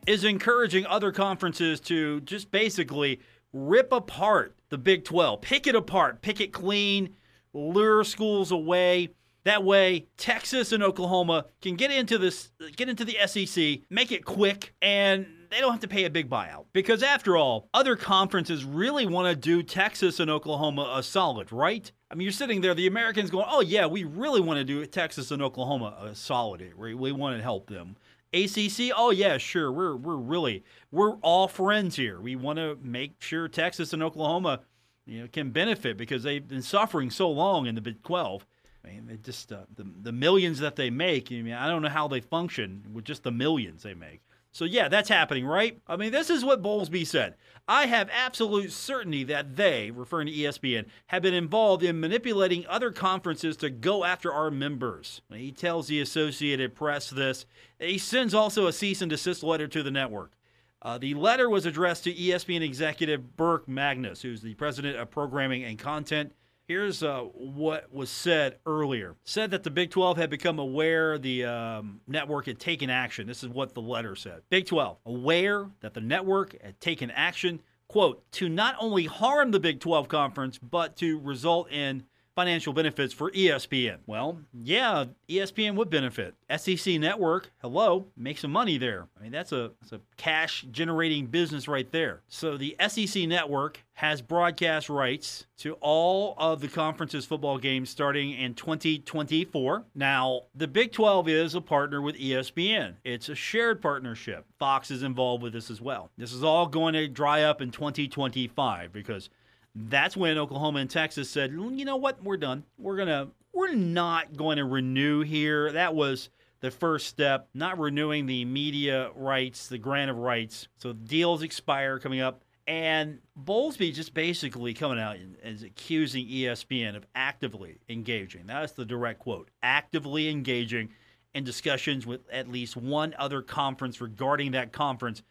is 0.10 0.24
encouraging 0.24 0.88
other 0.88 1.12
conferences 1.12 1.80
to 1.80 2.20
just 2.22 2.50
basically 2.50 3.20
rip 3.54 3.92
apart 3.92 4.56
the 4.70 4.78
Big 4.78 5.06
12, 5.06 5.40
pick 5.40 5.68
it 5.68 5.76
apart, 5.76 6.24
pick 6.24 6.42
it 6.42 6.52
clean, 6.52 7.16
lure 7.54 8.04
schools 8.04 8.52
away. 8.52 9.10
That 9.44 9.64
way, 9.64 10.08
Texas 10.18 10.72
and 10.72 10.82
Oklahoma 10.82 11.46
can 11.62 11.76
get 11.76 11.92
into 11.92 12.18
this, 12.18 12.52
get 12.76 12.90
into 12.90 13.06
the 13.06 13.18
SEC, 13.28 13.82
make 13.92 14.12
it 14.12 14.26
quick, 14.26 14.74
and 14.82 15.28
they 15.52 15.60
don't 15.60 15.72
have 15.72 15.82
to 15.82 15.88
pay 15.88 16.06
a 16.06 16.10
big 16.10 16.28
buyout. 16.28 16.66
Because 16.74 17.04
after 17.04 17.38
all, 17.38 17.70
other 17.72 17.96
conferences 17.96 18.66
really 18.66 19.06
want 19.06 19.28
to 19.28 19.36
do 19.36 19.62
Texas 19.62 20.20
and 20.20 20.30
Oklahoma 20.32 20.92
a 20.96 21.04
solid, 21.04 21.52
right? 21.52 21.92
I 22.10 22.16
mean, 22.16 22.26
you're 22.26 22.32
sitting 22.32 22.62
there, 22.62 22.74
the 22.74 22.88
Americans 22.88 23.30
going, 23.30 23.46
oh, 23.48 23.62
yeah, 23.62 23.86
we 23.86 24.06
really 24.06 24.42
want 24.42 24.58
to 24.58 24.64
do 24.64 24.84
Texas 24.88 25.30
and 25.30 25.42
Oklahoma 25.44 25.96
a 26.02 26.16
solid. 26.16 26.74
We, 26.76 26.96
we 26.96 27.12
want 27.12 27.38
to 27.38 27.44
help 27.44 27.70
them. 27.70 27.96
ACC, 28.34 28.92
oh 28.96 29.12
yeah, 29.12 29.38
sure. 29.38 29.72
We're 29.72 29.96
we're 29.96 30.16
really 30.16 30.64
we're 30.92 31.16
all 31.18 31.48
friends 31.48 31.96
here. 31.96 32.20
We 32.20 32.36
want 32.36 32.58
to 32.58 32.78
make 32.82 33.22
sure 33.22 33.48
Texas 33.48 33.94
and 33.94 34.04
Oklahoma, 34.04 34.62
you 35.06 35.22
know, 35.22 35.28
can 35.32 35.50
benefit 35.52 35.98
because 35.98 36.24
they've 36.24 36.48
been 36.48 36.62
suffering 36.62 37.10
so 37.10 37.30
long 37.30 37.66
in 37.66 37.76
the 37.76 37.82
Big 37.82 38.04
12. 38.04 38.46
I 38.86 38.88
mean, 38.90 39.08
they 39.08 39.18
just 39.18 39.52
uh, 39.52 39.64
the 39.76 39.86
the 40.02 40.12
millions 40.12 40.60
that 40.60 40.76
they 40.76 40.90
make. 40.90 41.32
I 41.32 41.42
mean, 41.42 41.54
I 41.54 41.68
don't 41.68 41.82
know 41.82 41.90
how 41.90 42.08
they 42.08 42.22
function 42.22 42.86
with 42.94 43.06
just 43.06 43.24
the 43.24 43.32
millions 43.32 43.84
they 43.84 43.94
make. 43.96 44.22
So, 44.60 44.66
yeah, 44.66 44.90
that's 44.90 45.08
happening, 45.08 45.46
right? 45.46 45.80
I 45.88 45.96
mean, 45.96 46.12
this 46.12 46.30
is 46.30 46.44
what 46.44 46.62
Bowlesby 46.62 47.08
said. 47.08 47.36
I 47.66 47.86
have 47.86 48.10
absolute 48.12 48.74
certainty 48.74 49.24
that 49.24 49.56
they, 49.56 49.90
referring 49.90 50.28
to 50.28 50.34
ESPN, 50.34 50.88
have 51.08 51.22
been 51.22 51.34
involved 51.34 51.82
in 51.82 52.02
manipulating 52.02 52.68
other 52.68 52.92
conferences 52.92 53.56
to 53.56 53.70
go 53.70 54.04
after 54.04 54.34
our 54.34 54.52
members. 54.52 55.22
He 55.34 55.54
tells 55.54 55.88
the 55.88 56.02
Associated 56.02 56.76
Press 56.76 57.10
this. 57.10 57.46
He 57.80 57.98
sends 57.98 58.34
also 58.34 58.68
a 58.68 58.74
cease 58.74 59.02
and 59.02 59.10
desist 59.10 59.44
letter 59.44 59.70
to 59.70 59.82
the 59.82 59.92
network. 59.92 60.34
Uh, 60.82 60.98
the 60.98 61.14
letter 61.14 61.50
was 61.50 61.66
addressed 61.66 62.04
to 62.04 62.14
ESPN 62.14 62.62
executive 62.62 63.38
Burke 63.38 63.70
Magnus, 63.70 64.24
who's 64.24 64.42
the 64.42 64.56
president 64.56 64.98
of 64.98 65.10
programming 65.10 65.64
and 65.64 65.80
content 65.80 66.34
Here's 66.70 67.02
uh, 67.02 67.22
what 67.34 67.92
was 67.92 68.12
said 68.12 68.60
earlier. 68.64 69.16
Said 69.24 69.50
that 69.50 69.64
the 69.64 69.72
Big 69.72 69.90
12 69.90 70.18
had 70.18 70.30
become 70.30 70.60
aware 70.60 71.18
the 71.18 71.44
um, 71.46 72.00
network 72.06 72.46
had 72.46 72.60
taken 72.60 72.92
action. 72.92 73.26
This 73.26 73.42
is 73.42 73.50
what 73.50 73.74
the 73.74 73.82
letter 73.82 74.16
said. 74.16 74.44
Big 74.52 74.68
12, 74.68 74.98
aware 75.08 75.72
that 75.80 75.96
the 75.96 76.02
network 76.02 76.56
had 76.62 76.80
taken 76.80 77.10
action, 77.10 77.64
quote, 77.88 78.24
to 78.34 78.48
not 78.48 78.76
only 78.80 79.06
harm 79.06 79.50
the 79.50 79.60
Big 79.60 79.80
12 79.80 80.08
conference, 80.10 80.60
but 80.60 80.96
to 80.98 81.18
result 81.18 81.72
in 81.72 82.04
financial 82.40 82.72
benefits 82.72 83.14
for 83.14 83.30
ESPN. 83.32 83.98
Well, 84.08 84.40
yeah, 84.54 85.04
ESPN 85.28 85.76
would 85.76 85.90
benefit. 85.90 86.36
SEC 86.56 86.98
Network, 86.98 87.52
hello, 87.62 88.06
make 88.16 88.38
some 88.38 88.52
money 88.52 88.78
there. 88.78 89.08
I 89.20 89.24
mean, 89.24 89.34
that's 89.34 89.52
a, 89.52 89.72
that's 89.82 89.92
a 89.92 90.00
cash 90.16 90.66
generating 90.72 91.26
business 91.26 91.68
right 91.68 91.92
there. 91.92 92.22
So 92.30 92.56
the 92.56 92.78
SEC 92.88 93.28
Network 93.28 93.84
has 93.96 94.22
broadcast 94.22 94.88
rights 94.88 95.48
to 95.58 95.74
all 95.82 96.34
of 96.38 96.62
the 96.62 96.70
conference's 96.70 97.26
football 97.26 97.58
games 97.58 97.90
starting 97.90 98.32
in 98.32 98.54
2024. 98.54 99.84
Now, 99.94 100.44
the 100.56 100.70
Big 100.70 100.94
12 100.94 101.28
is 101.28 101.56
a 101.56 101.60
partner 101.60 102.02
with 102.02 102.16
ESPN. 102.16 102.94
It's 103.04 103.28
a 103.28 103.36
shared 103.36 103.82
partnership. 103.82 104.46
Fox 104.58 104.92
is 104.92 105.04
involved 105.04 105.44
with 105.44 105.52
this 105.52 105.70
as 105.70 105.82
well. 105.82 106.10
This 106.18 106.32
is 106.32 106.46
all 106.46 106.68
going 106.68 106.94
to 106.94 107.10
dry 107.10 107.44
up 107.44 107.62
in 107.62 107.72
2025 107.72 108.94
because 108.94 109.30
that's 109.76 110.18
when 110.18 110.38
Oklahoma 110.38 110.80
and 110.80 110.90
Texas 110.90 111.30
said, 111.30 111.52
mm, 111.52 111.78
you 111.78 111.86
know 111.86 111.98
what, 111.98 112.24
we're 112.24 112.38
done. 112.38 112.64
We're 112.78 112.98
gonna 112.98 113.30
we're 113.54 113.74
not 113.74 114.38
going 114.38 114.58
to 114.58 114.66
renew 114.66 115.22
here. 115.22 115.72
That 115.72 115.96
was 115.96 116.30
the 116.62 116.72
first 116.72 117.08
step, 117.08 117.50
not 117.54 117.80
renewing 117.80 118.26
the 118.26 118.46
media 118.46 119.12
rights, 119.16 119.68
the 119.68 119.78
grant 119.78 120.12
of 120.12 120.18
rights. 120.18 120.68
So 120.78 120.94
deals 120.94 121.42
expire 121.42 122.00
coming 122.00 122.22
up. 122.22 122.44
And 122.68 123.20
Bowlesby 123.44 123.94
just 123.94 124.14
basically 124.14 124.76
coming 124.76 125.00
out 125.00 125.16
and 125.16 125.36
is 125.44 125.64
accusing 125.64 126.28
ESPN 126.28 126.96
of 126.96 127.06
actively 127.16 127.80
engaging. 127.90 128.46
That's 128.46 128.74
the 128.74 128.86
direct 128.86 129.20
quote 129.20 129.50
actively 129.64 130.30
engaging 130.30 130.90
in 131.34 131.44
discussions 131.44 132.06
with 132.06 132.22
at 132.32 132.48
least 132.48 132.78
one 132.78 133.16
other 133.18 133.42
conference 133.42 134.02
regarding 134.02 134.52
that 134.52 134.72
conference 134.72 135.24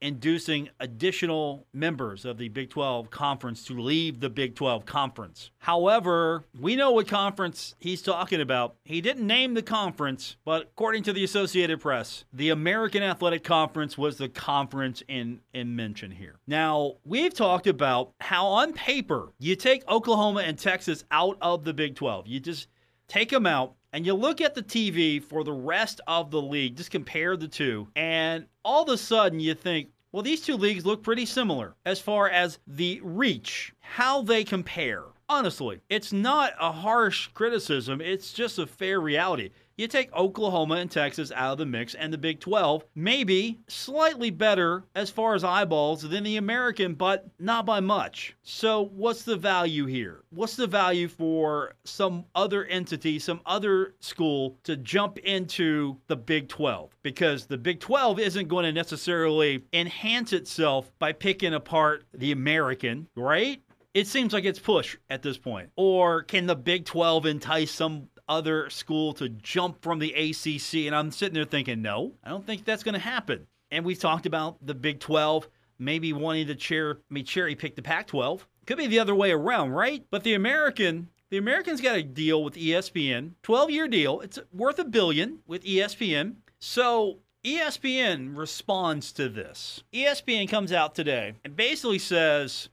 inducing 0.00 0.68
additional 0.80 1.66
members 1.72 2.24
of 2.24 2.38
the 2.38 2.48
Big 2.48 2.70
12 2.70 3.10
conference 3.10 3.64
to 3.64 3.80
leave 3.80 4.20
the 4.20 4.30
Big 4.30 4.54
12 4.54 4.84
conference. 4.86 5.50
However, 5.58 6.44
we 6.58 6.76
know 6.76 6.90
what 6.92 7.08
conference 7.08 7.74
he's 7.78 8.02
talking 8.02 8.40
about. 8.40 8.76
He 8.84 9.00
didn't 9.00 9.26
name 9.26 9.54
the 9.54 9.62
conference, 9.62 10.36
but 10.44 10.62
according 10.62 11.02
to 11.04 11.12
the 11.12 11.24
Associated 11.24 11.80
Press, 11.80 12.24
the 12.32 12.50
American 12.50 13.02
Athletic 13.02 13.44
Conference 13.44 13.96
was 13.96 14.18
the 14.18 14.28
conference 14.28 15.02
in, 15.08 15.40
in 15.52 15.76
mention 15.76 16.10
here. 16.10 16.36
Now, 16.46 16.94
we've 17.04 17.34
talked 17.34 17.66
about 17.66 18.12
how 18.20 18.46
on 18.46 18.72
paper 18.72 19.32
you 19.38 19.56
take 19.56 19.88
Oklahoma 19.88 20.40
and 20.40 20.58
Texas 20.58 21.04
out 21.10 21.36
of 21.40 21.64
the 21.64 21.74
Big 21.74 21.96
12. 21.96 22.26
You 22.26 22.40
just 22.40 22.68
take 23.08 23.30
them 23.30 23.46
out 23.46 23.74
and 23.96 24.04
you 24.04 24.12
look 24.12 24.42
at 24.42 24.54
the 24.54 24.62
TV 24.62 25.22
for 25.22 25.42
the 25.42 25.54
rest 25.54 26.02
of 26.06 26.30
the 26.30 26.42
league, 26.42 26.76
just 26.76 26.90
compare 26.90 27.34
the 27.34 27.48
two, 27.48 27.88
and 27.96 28.44
all 28.62 28.82
of 28.82 28.90
a 28.90 28.98
sudden 28.98 29.40
you 29.40 29.54
think, 29.54 29.88
well, 30.12 30.22
these 30.22 30.42
two 30.42 30.54
leagues 30.54 30.84
look 30.84 31.02
pretty 31.02 31.24
similar 31.24 31.74
as 31.86 31.98
far 31.98 32.28
as 32.28 32.58
the 32.66 33.00
reach, 33.02 33.72
how 33.80 34.20
they 34.20 34.44
compare. 34.44 35.04
Honestly, 35.30 35.80
it's 35.88 36.12
not 36.12 36.52
a 36.60 36.72
harsh 36.72 37.28
criticism, 37.28 38.02
it's 38.02 38.34
just 38.34 38.58
a 38.58 38.66
fair 38.66 39.00
reality. 39.00 39.48
You 39.78 39.88
take 39.88 40.10
Oklahoma 40.14 40.76
and 40.76 40.90
Texas 40.90 41.30
out 41.32 41.52
of 41.52 41.58
the 41.58 41.66
mix, 41.66 41.94
and 41.94 42.10
the 42.10 42.16
Big 42.16 42.40
12, 42.40 42.82
maybe 42.94 43.58
slightly 43.68 44.30
better 44.30 44.84
as 44.94 45.10
far 45.10 45.34
as 45.34 45.44
eyeballs 45.44 46.00
than 46.00 46.24
the 46.24 46.38
American, 46.38 46.94
but 46.94 47.28
not 47.38 47.66
by 47.66 47.80
much. 47.80 48.34
So, 48.42 48.86
what's 48.94 49.24
the 49.24 49.36
value 49.36 49.84
here? 49.84 50.22
What's 50.30 50.56
the 50.56 50.66
value 50.66 51.08
for 51.08 51.74
some 51.84 52.24
other 52.34 52.64
entity, 52.64 53.18
some 53.18 53.42
other 53.44 53.94
school 54.00 54.56
to 54.64 54.78
jump 54.78 55.18
into 55.18 55.98
the 56.06 56.16
Big 56.16 56.48
12? 56.48 56.96
Because 57.02 57.44
the 57.44 57.58
Big 57.58 57.78
12 57.78 58.18
isn't 58.18 58.48
going 58.48 58.64
to 58.64 58.72
necessarily 58.72 59.62
enhance 59.74 60.32
itself 60.32 60.90
by 60.98 61.12
picking 61.12 61.52
apart 61.52 62.04
the 62.14 62.32
American, 62.32 63.08
right? 63.14 63.60
It 63.92 64.06
seems 64.06 64.32
like 64.32 64.44
it's 64.44 64.58
push 64.58 64.96
at 65.10 65.22
this 65.22 65.36
point. 65.36 65.70
Or 65.76 66.22
can 66.22 66.46
the 66.46 66.56
Big 66.56 66.86
12 66.86 67.26
entice 67.26 67.70
some 67.70 68.08
other 68.28 68.70
school 68.70 69.12
to 69.14 69.28
jump 69.28 69.82
from 69.82 69.98
the 69.98 70.12
ACC. 70.12 70.86
And 70.86 70.94
I'm 70.94 71.10
sitting 71.10 71.34
there 71.34 71.44
thinking, 71.44 71.82
no, 71.82 72.12
I 72.24 72.30
don't 72.30 72.46
think 72.46 72.64
that's 72.64 72.82
going 72.82 72.94
to 72.94 73.00
happen. 73.00 73.46
And 73.70 73.84
we've 73.84 73.98
talked 73.98 74.26
about 74.26 74.64
the 74.64 74.74
Big 74.74 75.00
12 75.00 75.48
maybe 75.78 76.12
wanting 76.12 76.46
to 76.46 76.54
chair, 76.54 76.98
I 77.10 77.14
mean, 77.14 77.24
cherry 77.24 77.54
pick 77.54 77.76
the 77.76 77.82
Pac 77.82 78.06
12. 78.08 78.46
Could 78.66 78.78
be 78.78 78.86
the 78.86 78.98
other 78.98 79.14
way 79.14 79.30
around, 79.30 79.70
right? 79.70 80.04
But 80.10 80.24
the 80.24 80.34
American, 80.34 81.08
the 81.30 81.36
Americans 81.36 81.80
got 81.80 81.96
a 81.96 82.02
deal 82.02 82.42
with 82.42 82.54
ESPN, 82.54 83.32
12 83.42 83.70
year 83.70 83.88
deal. 83.88 84.20
It's 84.20 84.38
worth 84.52 84.78
a 84.78 84.84
billion 84.84 85.40
with 85.46 85.64
ESPN. 85.64 86.36
So 86.58 87.18
ESPN 87.44 88.36
responds 88.36 89.12
to 89.12 89.28
this. 89.28 89.84
ESPN 89.92 90.48
comes 90.48 90.72
out 90.72 90.94
today 90.94 91.34
and 91.44 91.54
basically 91.54 91.98
says, 91.98 92.70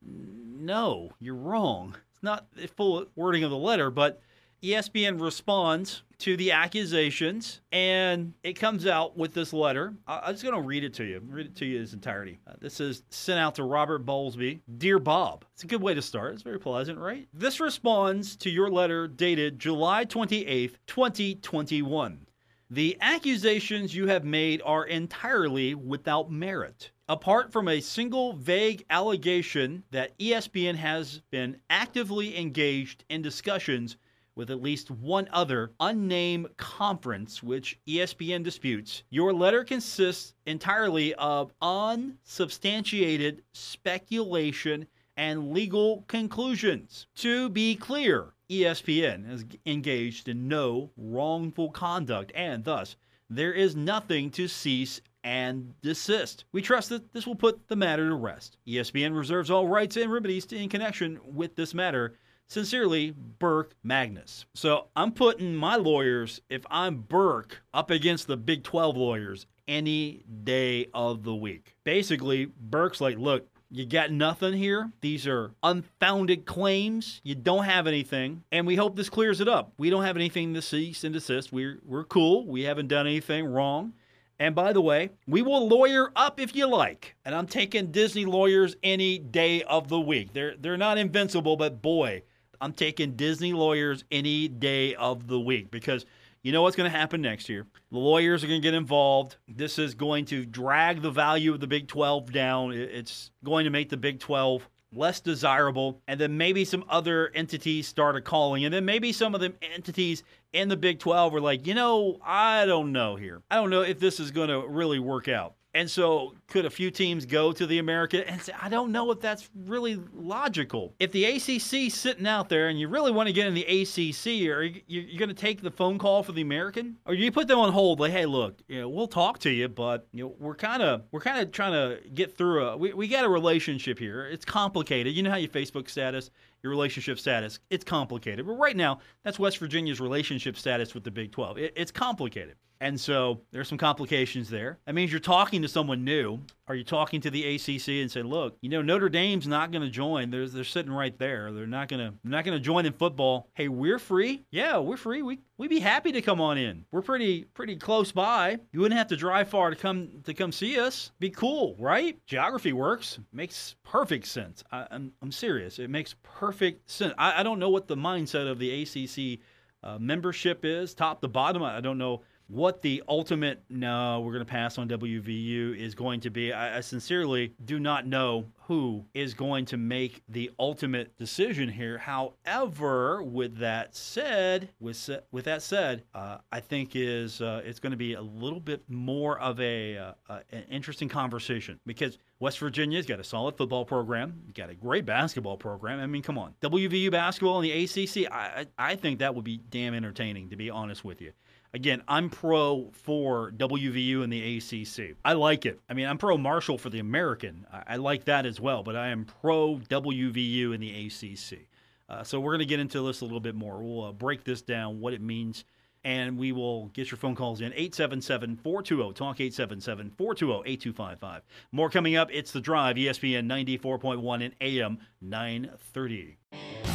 no, 0.00 1.10
you're 1.18 1.34
wrong. 1.34 1.96
It's 2.14 2.22
not 2.22 2.46
the 2.54 2.68
full 2.68 3.06
wording 3.16 3.42
of 3.42 3.50
the 3.50 3.56
letter, 3.56 3.90
but 3.90 4.20
ESPN 4.62 5.20
responds 5.20 6.02
to 6.18 6.36
the 6.36 6.50
accusations 6.50 7.60
and 7.70 8.34
it 8.42 8.54
comes 8.54 8.86
out 8.86 9.16
with 9.16 9.32
this 9.32 9.52
letter. 9.52 9.94
I'm 10.06 10.32
just 10.32 10.42
going 10.42 10.56
to 10.56 10.66
read 10.66 10.82
it 10.82 10.94
to 10.94 11.04
you. 11.04 11.22
Read 11.24 11.46
it 11.46 11.56
to 11.56 11.64
you 11.64 11.76
in 11.76 11.82
its 11.84 11.92
entirety. 11.92 12.40
Uh, 12.44 12.54
this 12.60 12.80
is 12.80 13.04
sent 13.10 13.38
out 13.38 13.54
to 13.54 13.62
Robert 13.62 14.04
Bowlesby. 14.04 14.60
Dear 14.78 14.98
Bob, 14.98 15.44
it's 15.54 15.62
a 15.62 15.68
good 15.68 15.80
way 15.80 15.94
to 15.94 16.02
start. 16.02 16.34
It's 16.34 16.42
very 16.42 16.58
pleasant, 16.58 16.98
right? 16.98 17.28
This 17.32 17.60
responds 17.60 18.34
to 18.38 18.50
your 18.50 18.68
letter 18.68 19.06
dated 19.06 19.60
July 19.60 20.04
28th, 20.04 20.74
2021. 20.88 22.26
The 22.70 22.98
accusations 23.00 23.94
you 23.94 24.08
have 24.08 24.24
made 24.24 24.60
are 24.64 24.84
entirely 24.84 25.74
without 25.74 26.32
merit. 26.32 26.90
Apart 27.08 27.52
from 27.52 27.68
a 27.68 27.80
single 27.80 28.34
vague 28.34 28.84
allegation 28.90 29.84
that 29.92 30.18
ESPN 30.18 30.74
has 30.74 31.22
been 31.30 31.60
actively 31.70 32.36
engaged 32.36 33.04
in 33.08 33.22
discussions 33.22 33.96
with 34.38 34.50
at 34.52 34.62
least 34.62 34.88
one 34.88 35.28
other 35.32 35.72
unnamed 35.80 36.46
conference 36.56 37.42
which 37.42 37.76
ESPN 37.88 38.44
disputes. 38.44 39.02
Your 39.10 39.34
letter 39.34 39.64
consists 39.64 40.32
entirely 40.46 41.12
of 41.14 41.52
unsubstantiated 41.60 43.42
speculation 43.52 44.86
and 45.16 45.52
legal 45.52 46.04
conclusions. 46.06 47.08
To 47.16 47.48
be 47.48 47.74
clear, 47.74 48.32
ESPN 48.48 49.26
has 49.28 49.44
engaged 49.66 50.28
in 50.28 50.46
no 50.46 50.92
wrongful 50.96 51.72
conduct 51.72 52.30
and 52.32 52.62
thus 52.62 52.94
there 53.28 53.52
is 53.52 53.74
nothing 53.74 54.30
to 54.30 54.46
cease 54.46 55.00
and 55.24 55.74
desist. 55.82 56.44
We 56.52 56.62
trust 56.62 56.90
that 56.90 57.12
this 57.12 57.26
will 57.26 57.34
put 57.34 57.66
the 57.66 57.76
matter 57.76 58.08
to 58.08 58.14
rest. 58.14 58.56
ESPN 58.68 59.18
reserves 59.18 59.50
all 59.50 59.66
rights 59.66 59.96
and 59.96 60.12
remedies 60.12 60.46
in 60.52 60.68
connection 60.68 61.18
with 61.24 61.56
this 61.56 61.74
matter 61.74 62.14
Sincerely, 62.48 63.10
Burke 63.10 63.74
Magnus. 63.82 64.46
So 64.54 64.88
I'm 64.96 65.12
putting 65.12 65.54
my 65.54 65.76
lawyers, 65.76 66.40
if 66.48 66.64
I'm 66.70 66.96
Burke, 67.02 67.62
up 67.74 67.90
against 67.90 68.26
the 68.26 68.38
Big 68.38 68.64
12 68.64 68.96
lawyers 68.96 69.46
any 69.68 70.24
day 70.44 70.88
of 70.94 71.24
the 71.24 71.34
week. 71.34 71.76
Basically, 71.84 72.46
Burke's 72.46 73.02
like, 73.02 73.18
look, 73.18 73.46
you 73.70 73.84
got 73.84 74.10
nothing 74.10 74.54
here. 74.54 74.90
These 75.02 75.26
are 75.26 75.52
unfounded 75.62 76.46
claims. 76.46 77.20
You 77.22 77.34
don't 77.34 77.64
have 77.64 77.86
anything. 77.86 78.44
And 78.50 78.66
we 78.66 78.76
hope 78.76 78.96
this 78.96 79.10
clears 79.10 79.42
it 79.42 79.48
up. 79.48 79.72
We 79.76 79.90
don't 79.90 80.04
have 80.04 80.16
anything 80.16 80.54
to 80.54 80.62
cease 80.62 81.04
and 81.04 81.12
desist. 81.12 81.52
We're, 81.52 81.78
we're 81.84 82.04
cool. 82.04 82.46
We 82.46 82.62
haven't 82.62 82.88
done 82.88 83.06
anything 83.06 83.44
wrong. 83.44 83.92
And 84.40 84.54
by 84.54 84.72
the 84.72 84.80
way, 84.80 85.10
we 85.26 85.42
will 85.42 85.68
lawyer 85.68 86.12
up 86.16 86.40
if 86.40 86.56
you 86.56 86.66
like. 86.66 87.16
And 87.26 87.34
I'm 87.34 87.46
taking 87.46 87.90
Disney 87.90 88.24
lawyers 88.24 88.76
any 88.82 89.18
day 89.18 89.62
of 89.64 89.88
the 89.88 90.00
week. 90.00 90.32
They're, 90.32 90.54
they're 90.56 90.76
not 90.76 90.96
invincible, 90.96 91.56
but 91.56 91.82
boy, 91.82 92.22
I'm 92.60 92.72
taking 92.72 93.12
Disney 93.12 93.52
lawyers 93.52 94.04
any 94.10 94.48
day 94.48 94.94
of 94.94 95.26
the 95.26 95.38
week 95.38 95.70
because 95.70 96.04
you 96.42 96.52
know 96.52 96.62
what's 96.62 96.76
going 96.76 96.90
to 96.90 96.96
happen 96.96 97.20
next 97.20 97.48
year. 97.48 97.66
The 97.90 97.98
lawyers 97.98 98.44
are 98.44 98.46
going 98.46 98.60
to 98.60 98.66
get 98.66 98.74
involved. 98.74 99.36
This 99.48 99.78
is 99.78 99.94
going 99.94 100.24
to 100.26 100.46
drag 100.46 101.02
the 101.02 101.10
value 101.10 101.52
of 101.52 101.60
the 101.60 101.66
Big 101.66 101.88
12 101.88 102.32
down. 102.32 102.72
It's 102.72 103.30
going 103.44 103.64
to 103.64 103.70
make 103.70 103.88
the 103.88 103.96
Big 103.96 104.20
12 104.20 104.68
less 104.92 105.20
desirable. 105.20 106.00
And 106.08 106.18
then 106.18 106.36
maybe 106.36 106.64
some 106.64 106.84
other 106.88 107.30
entities 107.34 107.86
started 107.86 108.24
calling. 108.24 108.64
And 108.64 108.72
then 108.72 108.84
maybe 108.84 109.12
some 109.12 109.34
of 109.34 109.40
the 109.40 109.52
entities 109.74 110.22
in 110.52 110.68
the 110.68 110.76
Big 110.76 110.98
12 110.98 111.32
were 111.32 111.40
like, 111.40 111.66
you 111.66 111.74
know, 111.74 112.18
I 112.24 112.64
don't 112.66 112.92
know 112.92 113.16
here. 113.16 113.42
I 113.50 113.56
don't 113.56 113.70
know 113.70 113.82
if 113.82 113.98
this 113.98 114.20
is 114.20 114.30
going 114.30 114.48
to 114.48 114.66
really 114.66 114.98
work 114.98 115.28
out. 115.28 115.54
And 115.74 115.90
so, 115.90 116.34
could 116.46 116.64
a 116.64 116.70
few 116.70 116.90
teams 116.90 117.26
go 117.26 117.52
to 117.52 117.66
the 117.66 117.78
American 117.78 118.22
and 118.22 118.40
say, 118.40 118.54
I 118.60 118.70
don't 118.70 118.90
know 118.90 119.10
if 119.10 119.20
that's 119.20 119.50
really 119.66 120.00
logical. 120.14 120.94
If 120.98 121.12
the 121.12 121.24
ACC's 121.24 121.94
sitting 121.94 122.26
out 122.26 122.48
there 122.48 122.68
and 122.68 122.80
you 122.80 122.88
really 122.88 123.12
want 123.12 123.26
to 123.26 123.34
get 123.34 123.46
in 123.46 123.52
the 123.52 123.64
ACC, 123.64 124.48
are 124.48 124.62
you, 124.62 124.80
you 124.86 125.18
going 125.18 125.28
to 125.28 125.34
take 125.34 125.60
the 125.60 125.70
phone 125.70 125.98
call 125.98 126.22
for 126.22 126.32
the 126.32 126.40
American, 126.40 126.96
or 127.04 127.12
you 127.12 127.30
put 127.30 127.48
them 127.48 127.58
on 127.58 127.70
hold? 127.70 128.00
Like, 128.00 128.12
hey, 128.12 128.24
look, 128.24 128.58
you 128.66 128.80
know, 128.80 128.88
we'll 128.88 129.08
talk 129.08 129.40
to 129.40 129.50
you, 129.50 129.68
but 129.68 130.06
you 130.12 130.24
know, 130.24 130.34
we're 130.38 130.54
kind 130.54 130.82
of 130.82 131.02
we're 131.12 131.20
kind 131.20 131.38
of 131.38 131.52
trying 131.52 131.72
to 131.72 132.08
get 132.10 132.36
through 132.36 132.66
a. 132.66 132.76
We, 132.76 132.94
we 132.94 133.06
got 133.06 133.26
a 133.26 133.28
relationship 133.28 133.98
here. 133.98 134.26
It's 134.26 134.46
complicated. 134.46 135.14
You 135.14 135.22
know 135.22 135.30
how 135.30 135.36
your 135.36 135.50
Facebook 135.50 135.90
status, 135.90 136.30
your 136.62 136.70
relationship 136.70 137.18
status, 137.18 137.60
it's 137.68 137.84
complicated. 137.84 138.46
But 138.46 138.54
right 138.54 138.76
now, 138.76 139.00
that's 139.22 139.38
West 139.38 139.58
Virginia's 139.58 140.00
relationship 140.00 140.56
status 140.56 140.94
with 140.94 141.04
the 141.04 141.10
Big 141.10 141.30
12. 141.30 141.58
It, 141.58 141.72
it's 141.76 141.92
complicated. 141.92 142.56
And 142.80 143.00
so 143.00 143.40
there's 143.50 143.68
some 143.68 143.78
complications 143.78 144.48
there. 144.48 144.78
That 144.86 144.94
means 144.94 145.10
you're 145.10 145.20
talking 145.20 145.62
to 145.62 145.68
someone 145.68 146.04
new. 146.04 146.40
Are 146.68 146.74
you 146.74 146.84
talking 146.84 147.20
to 147.22 147.30
the 147.30 147.54
ACC 147.54 147.88
and 148.00 148.10
say, 148.10 148.22
look, 148.22 148.56
you 148.60 148.68
know, 148.68 148.82
Notre 148.82 149.08
Dame's 149.08 149.48
not 149.48 149.72
going 149.72 149.82
to 149.82 149.90
join. 149.90 150.30
They're, 150.30 150.46
they're 150.46 150.64
sitting 150.64 150.92
right 150.92 151.18
there. 151.18 151.50
They're 151.50 151.66
not 151.66 151.88
going 151.88 152.06
to 152.06 152.14
not 152.24 152.44
going 152.44 152.56
to 152.56 152.62
join 152.62 152.86
in 152.86 152.92
football. 152.92 153.48
Hey, 153.54 153.68
we're 153.68 153.98
free. 153.98 154.44
Yeah, 154.50 154.78
we're 154.78 154.98
free. 154.98 155.22
We 155.22 155.38
we'd 155.56 155.70
be 155.70 155.80
happy 155.80 156.12
to 156.12 156.22
come 156.22 156.40
on 156.40 156.58
in. 156.58 156.84
We're 156.92 157.02
pretty 157.02 157.44
pretty 157.44 157.76
close 157.76 158.12
by. 158.12 158.58
You 158.72 158.80
wouldn't 158.80 158.98
have 158.98 159.08
to 159.08 159.16
drive 159.16 159.48
far 159.48 159.70
to 159.70 159.76
come 159.76 160.10
to 160.24 160.34
come 160.34 160.52
see 160.52 160.78
us. 160.78 161.10
Be 161.18 161.30
cool, 161.30 161.74
right? 161.78 162.18
Geography 162.26 162.74
works. 162.74 163.18
Makes 163.32 163.76
perfect 163.82 164.26
sense. 164.26 164.62
I, 164.70 164.82
am 164.82 164.86
I'm, 164.92 165.12
I'm 165.22 165.32
serious. 165.32 165.78
It 165.78 165.88
makes 165.88 166.14
perfect 166.22 166.90
sense. 166.90 167.14
I, 167.16 167.40
I 167.40 167.42
don't 167.42 167.58
know 167.58 167.70
what 167.70 167.88
the 167.88 167.96
mindset 167.96 168.48
of 168.48 168.58
the 168.58 168.82
ACC 168.82 169.40
uh, 169.82 169.98
membership 169.98 170.64
is, 170.64 170.94
top 170.94 171.22
to 171.22 171.28
bottom. 171.28 171.62
I 171.62 171.80
don't 171.80 171.98
know 171.98 172.22
what 172.48 172.80
the 172.82 173.02
ultimate 173.08 173.62
no, 173.68 174.20
we're 174.20 174.32
going 174.32 174.44
to 174.44 174.50
pass 174.50 174.78
on 174.78 174.88
WVU 174.88 175.76
is 175.76 175.94
going 175.94 176.20
to 176.20 176.30
be. 176.30 176.52
I, 176.52 176.78
I, 176.78 176.80
sincerely 176.80 177.54
do 177.64 177.78
not 177.78 178.06
know 178.06 178.46
who 178.68 179.02
is 179.14 179.32
going 179.32 179.64
to 179.64 179.78
make 179.78 180.22
the 180.28 180.50
ultimate 180.58 181.16
decision 181.16 181.70
here. 181.70 181.96
However, 181.96 183.22
with 183.22 183.56
that 183.60 183.96
said, 183.96 184.68
with 184.78 185.08
with 185.32 185.46
that 185.46 185.62
said, 185.62 186.04
uh, 186.14 186.36
I 186.52 186.60
think 186.60 186.90
is 186.94 187.40
uh, 187.40 187.62
it's 187.64 187.80
going 187.80 187.92
to 187.92 187.96
be 187.96 188.12
a 188.12 188.20
little 188.20 188.60
bit 188.60 188.82
more 188.86 189.40
of 189.40 189.58
a 189.58 189.96
uh, 189.96 190.40
an 190.52 190.64
interesting 190.70 191.08
conversation 191.08 191.80
because 191.86 192.18
West 192.40 192.58
Virginia's 192.58 193.06
got 193.06 193.18
a 193.18 193.24
solid 193.24 193.56
football 193.56 193.86
program, 193.86 194.42
got 194.54 194.68
a 194.68 194.74
great 194.74 195.06
basketball 195.06 195.56
program. 195.56 195.98
I 195.98 196.06
mean, 196.06 196.22
come 196.22 196.36
on, 196.36 196.54
WVU 196.60 197.10
basketball 197.10 197.62
in 197.62 197.70
the 197.70 197.84
ACC. 197.84 198.30
I 198.30 198.66
I 198.76 198.96
think 198.96 199.20
that 199.20 199.34
would 199.34 199.44
be 199.44 199.62
damn 199.70 199.94
entertaining, 199.94 200.50
to 200.50 200.56
be 200.56 200.68
honest 200.68 201.06
with 201.06 201.22
you. 201.22 201.32
Again, 201.74 202.02
I'm 202.08 202.30
pro 202.30 202.90
for 202.92 203.50
WVU 203.52 204.22
and 204.22 204.32
the 204.32 204.56
ACC. 204.56 205.16
I 205.22 205.34
like 205.34 205.66
it. 205.66 205.78
I 205.88 205.92
mean, 205.92 206.06
I'm 206.06 206.16
pro 206.16 206.38
Marshall 206.38 206.78
for 206.78 206.88
the 206.88 206.98
American. 206.98 207.66
I, 207.70 207.82
I 207.88 207.96
like 207.96 208.24
that 208.24 208.46
as 208.46 208.57
well, 208.60 208.82
but 208.82 208.96
I 208.96 209.08
am 209.08 209.24
pro 209.24 209.76
WVU 209.76 210.74
and 210.74 210.82
the 210.82 211.06
ACC. 211.06 211.66
Uh, 212.08 212.22
so 212.22 212.40
we're 212.40 212.52
going 212.52 212.60
to 212.60 212.66
get 212.66 212.80
into 212.80 213.06
this 213.06 213.20
a 213.20 213.24
little 213.24 213.40
bit 213.40 213.54
more. 213.54 213.82
We'll 213.82 214.04
uh, 214.04 214.12
break 214.12 214.44
this 214.44 214.62
down, 214.62 215.00
what 215.00 215.12
it 215.12 215.20
means, 215.20 215.64
and 216.04 216.38
we 216.38 216.52
will 216.52 216.86
get 216.88 217.10
your 217.10 217.18
phone 217.18 217.34
calls 217.34 217.60
in 217.60 217.72
877 217.72 218.56
420 218.56 219.12
Talk 219.12 219.40
877 219.40 220.10
420 220.16 220.70
8255. 220.70 221.42
More 221.72 221.90
coming 221.90 222.16
up. 222.16 222.30
It's 222.32 222.50
The 222.50 222.60
Drive, 222.60 222.96
ESPN 222.96 223.46
94.1 223.46 224.44
and 224.44 224.54
AM 224.60 224.98
930. 225.20 226.38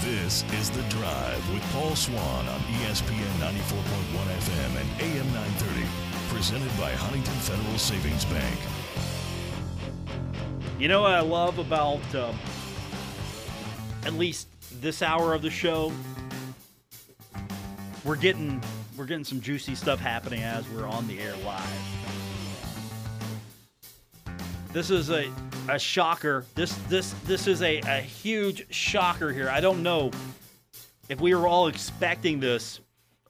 This 0.01 0.43
is 0.53 0.69
The 0.71 0.81
Drive 0.89 1.53
with 1.53 1.63
Paul 1.73 1.95
Swann 1.95 2.47
on 2.47 2.59
ESPN 2.59 3.33
94.1 3.39 3.53
FM 3.53 4.81
and 4.81 5.01
AM 5.01 5.33
930. 5.33 5.87
Presented 6.35 6.75
by 6.79 6.91
Huntington 6.91 7.33
Federal 7.35 7.77
Savings 7.77 8.25
Bank. 8.25 8.82
You 10.83 10.89
know 10.89 11.03
what 11.03 11.13
I 11.13 11.21
love 11.21 11.59
about 11.59 12.13
um, 12.13 12.37
at 14.05 14.15
least 14.15 14.49
this 14.81 15.01
hour 15.01 15.33
of 15.33 15.41
the 15.41 15.49
show? 15.49 15.93
We're 18.03 18.17
getting 18.17 18.61
we're 18.97 19.05
getting 19.05 19.23
some 19.23 19.39
juicy 19.39 19.75
stuff 19.75 20.01
happening 20.01 20.43
as 20.43 20.67
we're 20.71 20.85
on 20.85 21.07
the 21.07 21.21
air 21.21 21.37
live. 21.45 21.63
This 24.73 24.91
is 24.91 25.09
a 25.09 25.31
a 25.69 25.79
shocker. 25.79 26.43
This 26.53 26.73
this 26.89 27.13
this 27.23 27.47
is 27.47 27.61
a, 27.61 27.77
a 27.77 28.01
huge 28.01 28.69
shocker 28.69 29.31
here. 29.31 29.49
I 29.49 29.61
don't 29.61 29.83
know 29.83 30.11
if 31.07 31.21
we 31.21 31.33
were 31.33 31.47
all 31.47 31.67
expecting 31.67 32.41
this. 32.41 32.81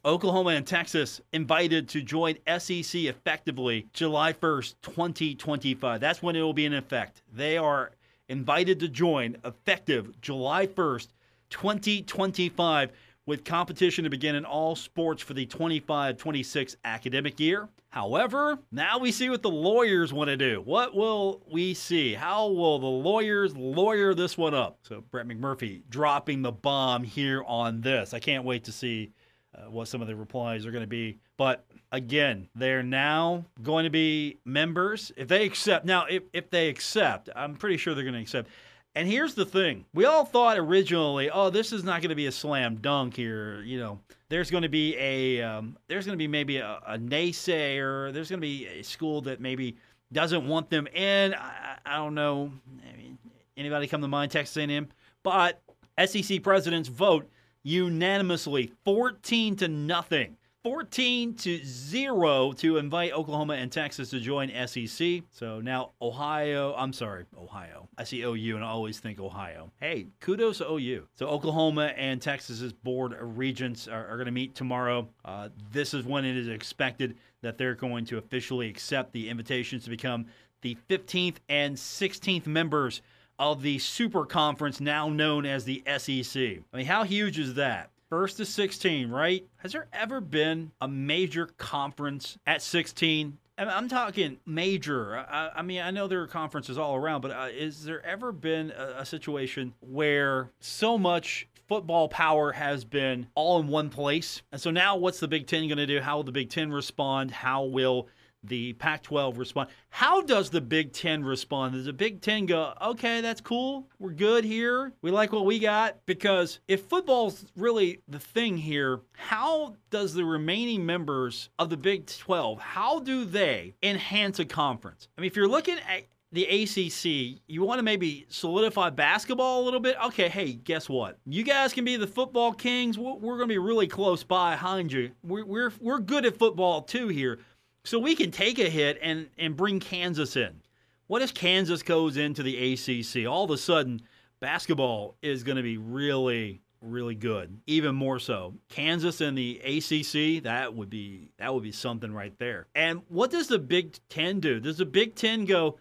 Oklahoma 0.05 0.49
and 0.49 0.67
Texas 0.67 1.21
invited 1.31 1.87
to 1.89 2.01
join 2.01 2.35
SEC 2.45 2.93
effectively 2.93 3.87
July 3.93 4.33
1st, 4.33 4.75
2025. 4.81 6.01
That's 6.01 6.21
when 6.21 6.35
it 6.35 6.41
will 6.41 6.53
be 6.53 6.65
in 6.65 6.73
effect. 6.73 7.21
They 7.33 7.57
are 7.57 7.91
invited 8.27 8.81
to 8.81 8.89
join 8.89 9.37
effective 9.45 10.19
July 10.19 10.67
1st, 10.67 11.07
2025 11.51 12.91
with 13.25 13.45
competition 13.45 14.03
to 14.03 14.09
begin 14.09 14.35
in 14.35 14.43
all 14.43 14.75
sports 14.75 15.23
for 15.23 15.33
the 15.33 15.45
25 15.45 16.17
26 16.17 16.75
academic 16.83 17.39
year. 17.39 17.69
However, 17.87 18.59
now 18.73 18.97
we 18.97 19.13
see 19.13 19.29
what 19.29 19.41
the 19.41 19.49
lawyers 19.49 20.11
want 20.11 20.27
to 20.27 20.35
do. 20.35 20.61
What 20.65 20.93
will 20.93 21.41
we 21.49 21.73
see? 21.73 22.13
How 22.13 22.49
will 22.49 22.79
the 22.79 22.87
lawyers 22.87 23.55
lawyer 23.55 24.13
this 24.13 24.37
one 24.37 24.53
up? 24.53 24.79
So, 24.81 25.01
Brett 25.11 25.27
McMurphy 25.27 25.83
dropping 25.89 26.41
the 26.41 26.51
bomb 26.51 27.03
here 27.03 27.43
on 27.45 27.79
this. 27.79 28.13
I 28.13 28.19
can't 28.19 28.43
wait 28.43 28.65
to 28.65 28.73
see 28.73 29.11
uh, 29.55 29.69
what 29.69 29.87
some 29.87 30.01
of 30.01 30.07
the 30.07 30.15
replies 30.15 30.65
are 30.65 30.71
going 30.71 30.83
to 30.83 30.87
be. 30.87 31.19
But 31.37 31.65
again, 31.91 32.47
they're 32.55 32.83
now 32.83 33.45
going 33.61 33.83
to 33.83 33.89
be 33.89 34.37
members. 34.45 35.11
If 35.15 35.27
they 35.27 35.45
accept, 35.45 35.85
now, 35.85 36.05
if, 36.05 36.23
if 36.33 36.49
they 36.49 36.69
accept, 36.69 37.29
I'm 37.35 37.55
pretty 37.55 37.77
sure 37.77 37.93
they're 37.93 38.03
going 38.03 38.15
to 38.15 38.21
accept 38.21 38.49
and 38.95 39.07
here's 39.07 39.33
the 39.33 39.45
thing 39.45 39.85
we 39.93 40.05
all 40.05 40.25
thought 40.25 40.57
originally, 40.57 41.29
oh, 41.29 41.49
this 41.49 41.73
is 41.73 41.83
not 41.83 42.01
going 42.01 42.09
to 42.09 42.15
be 42.15 42.27
a 42.27 42.31
slam 42.31 42.75
dunk 42.75 43.15
here. 43.15 43.61
You 43.63 43.79
know, 43.79 43.99
there's 44.29 44.51
going 44.51 44.63
to 44.63 44.69
be 44.69 44.95
a, 44.97 45.41
um, 45.41 45.77
there's 45.87 46.05
going 46.05 46.17
to 46.17 46.21
be 46.21 46.27
maybe 46.27 46.57
a, 46.57 46.79
a, 46.85 46.97
naysayer. 46.97 48.13
There's 48.13 48.29
going 48.29 48.39
to 48.39 48.45
be 48.45 48.67
a 48.67 48.83
school 48.83 49.21
that 49.21 49.41
maybe 49.41 49.77
doesn't 50.11 50.47
want 50.47 50.69
them 50.69 50.85
in. 50.87 51.33
I, 51.33 51.77
I 51.85 51.95
don't 51.97 52.13
know. 52.13 52.51
I 52.87 52.97
mean, 52.97 53.17
anybody 53.57 53.87
come 53.87 54.01
to 54.01 54.07
mind, 54.07 54.31
Texas 54.31 54.55
A&M? 54.57 54.87
But 55.23 55.61
SEC 56.05 56.43
presidents 56.43 56.87
vote 56.87 57.27
unanimously, 57.63 58.73
14 58.83 59.55
to 59.57 59.67
nothing 59.67 60.37
14 60.63 61.35
to 61.35 61.59
0 61.65 62.53
to 62.53 62.77
invite 62.77 63.11
Oklahoma 63.11 63.55
and 63.55 63.69
Texas 63.69 64.11
to 64.11 64.19
join 64.21 64.49
SEC. 64.65 65.23
So 65.31 65.59
now 65.59 65.91
Ohio, 66.01 66.73
I'm 66.77 66.93
sorry, 66.93 67.25
Ohio. 67.37 67.89
I 67.97 68.05
see 68.05 68.21
OU 68.21 68.55
and 68.55 68.63
I 68.63 68.69
always 68.69 68.97
think 68.97 69.19
Ohio. 69.19 69.71
Hey, 69.81 70.07
kudos 70.21 70.59
to 70.59 70.71
OU. 70.71 71.07
So 71.15 71.27
Oklahoma 71.27 71.87
and 71.97 72.21
Texas's 72.21 72.71
board 72.71 73.11
of 73.11 73.37
regents 73.37 73.89
are, 73.89 74.07
are 74.07 74.15
going 74.15 74.27
to 74.27 74.31
meet 74.31 74.55
tomorrow. 74.55 75.09
Uh, 75.25 75.49
this 75.73 75.93
is 75.93 76.05
when 76.05 76.23
it 76.23 76.37
is 76.37 76.47
expected 76.47 77.17
that 77.41 77.57
they're 77.57 77.75
going 77.75 78.05
to 78.05 78.17
officially 78.17 78.69
accept 78.69 79.11
the 79.11 79.27
invitations 79.27 79.83
to 79.83 79.89
become 79.89 80.27
the 80.61 80.77
15th 80.89 81.35
and 81.49 81.75
16th 81.75 82.47
members 82.47 83.01
of 83.39 83.61
the 83.61 83.79
super 83.79 84.25
conference 84.25 84.79
now 84.79 85.09
known 85.09 85.45
as 85.45 85.65
the 85.65 85.83
SEC. 85.97 86.41
I 86.73 86.77
mean, 86.77 86.85
how 86.85 87.03
huge 87.03 87.39
is 87.39 87.55
that? 87.55 87.89
first 88.13 88.37
to 88.37 88.45
16, 88.45 89.09
right? 89.09 89.43
Has 89.55 89.71
there 89.71 89.87
ever 89.91 90.21
been 90.21 90.69
a 90.79 90.87
major 90.87 91.47
conference 91.57 92.37
at 92.45 92.61
16? 92.61 93.39
I'm 93.57 93.89
talking 93.89 94.37
major. 94.45 95.17
I, 95.17 95.49
I, 95.55 95.61
mean, 95.63 95.81
I 95.81 95.89
know 95.89 96.07
there 96.07 96.21
are 96.21 96.27
conferences 96.27 96.77
all 96.77 96.95
around, 96.95 97.21
but 97.21 97.31
uh, 97.31 97.47
is 97.51 97.83
there 97.83 98.05
ever 98.05 98.31
been 98.31 98.69
a, 98.69 98.97
a 98.99 99.05
situation 99.07 99.73
where 99.79 100.51
so 100.59 100.99
much 100.99 101.47
football 101.67 102.07
power 102.07 102.51
has 102.51 102.85
been 102.85 103.25
all 103.33 103.59
in 103.59 103.67
one 103.67 103.89
place? 103.89 104.43
And 104.51 104.61
so 104.61 104.69
now, 104.69 104.95
what's 104.95 105.19
the 105.19 105.27
Big 105.27 105.47
Ten 105.47 105.67
going 105.67 105.77
to 105.79 105.87
do? 105.87 105.99
How 105.99 106.17
will 106.17 106.23
the 106.23 106.31
Big 106.31 106.51
Ten 106.51 106.71
respond? 106.71 107.31
How 107.31 107.63
will 107.63 108.07
the 108.43 108.73
Pac 108.73 109.03
12 109.03 109.37
respond. 109.37 109.69
How 109.89 110.21
does 110.21 110.49
the 110.49 110.61
Big 110.61 110.93
Ten 110.93 111.23
respond? 111.23 111.73
Does 111.73 111.85
the 111.85 111.93
Big 111.93 112.21
Ten 112.21 112.45
go, 112.45 112.73
okay, 112.81 113.21
that's 113.21 113.41
cool. 113.41 113.87
We're 113.99 114.11
good 114.11 114.43
here. 114.43 114.93
We 115.01 115.11
like 115.11 115.31
what 115.31 115.45
we 115.45 115.59
got? 115.59 116.05
Because 116.05 116.59
if 116.67 116.81
football's 116.85 117.45
really 117.55 118.01
the 118.07 118.19
thing 118.19 118.57
here, 118.57 119.01
how 119.13 119.75
does 119.89 120.13
the 120.13 120.25
remaining 120.25 120.85
members 120.85 121.49
of 121.59 121.69
the 121.69 121.77
Big 121.77 122.05
12, 122.07 122.59
how 122.59 122.99
do 122.99 123.25
they 123.25 123.75
enhance 123.81 124.39
a 124.39 124.45
conference? 124.45 125.07
I 125.17 125.21
mean, 125.21 125.27
if 125.27 125.35
you're 125.35 125.47
looking 125.47 125.77
at 125.77 126.03
the 126.33 126.45
ACC, 126.45 127.41
you 127.47 127.61
want 127.61 127.77
to 127.77 127.83
maybe 127.83 128.25
solidify 128.27 128.89
basketball 128.89 129.61
a 129.61 129.63
little 129.63 129.79
bit. 129.79 129.95
Okay, 130.03 130.27
hey, 130.27 130.53
guess 130.53 130.89
what? 130.89 131.19
You 131.27 131.43
guys 131.43 131.73
can 131.73 131.85
be 131.85 131.95
the 131.95 132.07
football 132.07 132.51
kings. 132.51 132.97
We're 132.97 133.37
going 133.37 133.41
to 133.41 133.53
be 133.53 133.59
really 133.59 133.87
close 133.87 134.23
by 134.23 134.53
behind 134.53 134.91
you. 134.91 135.11
We're, 135.23 135.45
we're, 135.45 135.71
we're 135.79 135.99
good 135.99 136.25
at 136.25 136.37
football 136.37 136.81
too 136.81 137.07
here. 137.07 137.39
So 137.85 137.99
we 137.99 138.15
can 138.15 138.31
take 138.31 138.59
a 138.59 138.69
hit 138.69 138.97
and, 139.01 139.27
and 139.37 139.57
bring 139.57 139.79
Kansas 139.79 140.37
in. 140.37 140.61
What 141.07 141.21
if 141.21 141.33
Kansas 141.33 141.83
goes 141.83 142.15
into 142.15 142.41
the 142.41 142.73
ACC? 142.73 143.27
All 143.27 143.43
of 143.43 143.51
a 143.51 143.57
sudden, 143.57 144.01
basketball 144.39 145.17
is 145.21 145.43
going 145.43 145.57
to 145.57 145.63
be 145.63 145.77
really, 145.77 146.61
really 146.79 147.15
good. 147.15 147.59
Even 147.67 147.93
more 147.93 148.19
so. 148.19 148.53
Kansas 148.69 149.19
and 149.19 149.37
the 149.37 149.59
ACC, 149.59 150.43
that 150.43 150.73
would 150.73 150.89
be 150.89 151.31
that 151.37 151.53
would 151.53 151.63
be 151.63 151.73
something 151.73 152.13
right 152.13 152.37
there. 152.39 152.67
And 152.73 153.01
what 153.09 153.31
does 153.31 153.47
the 153.47 153.59
Big 153.59 153.97
Ten 154.07 154.39
do? 154.39 154.61
Does 154.61 154.77
the 154.77 154.85
Big 154.85 155.15
Ten 155.15 155.43
go, 155.43 155.77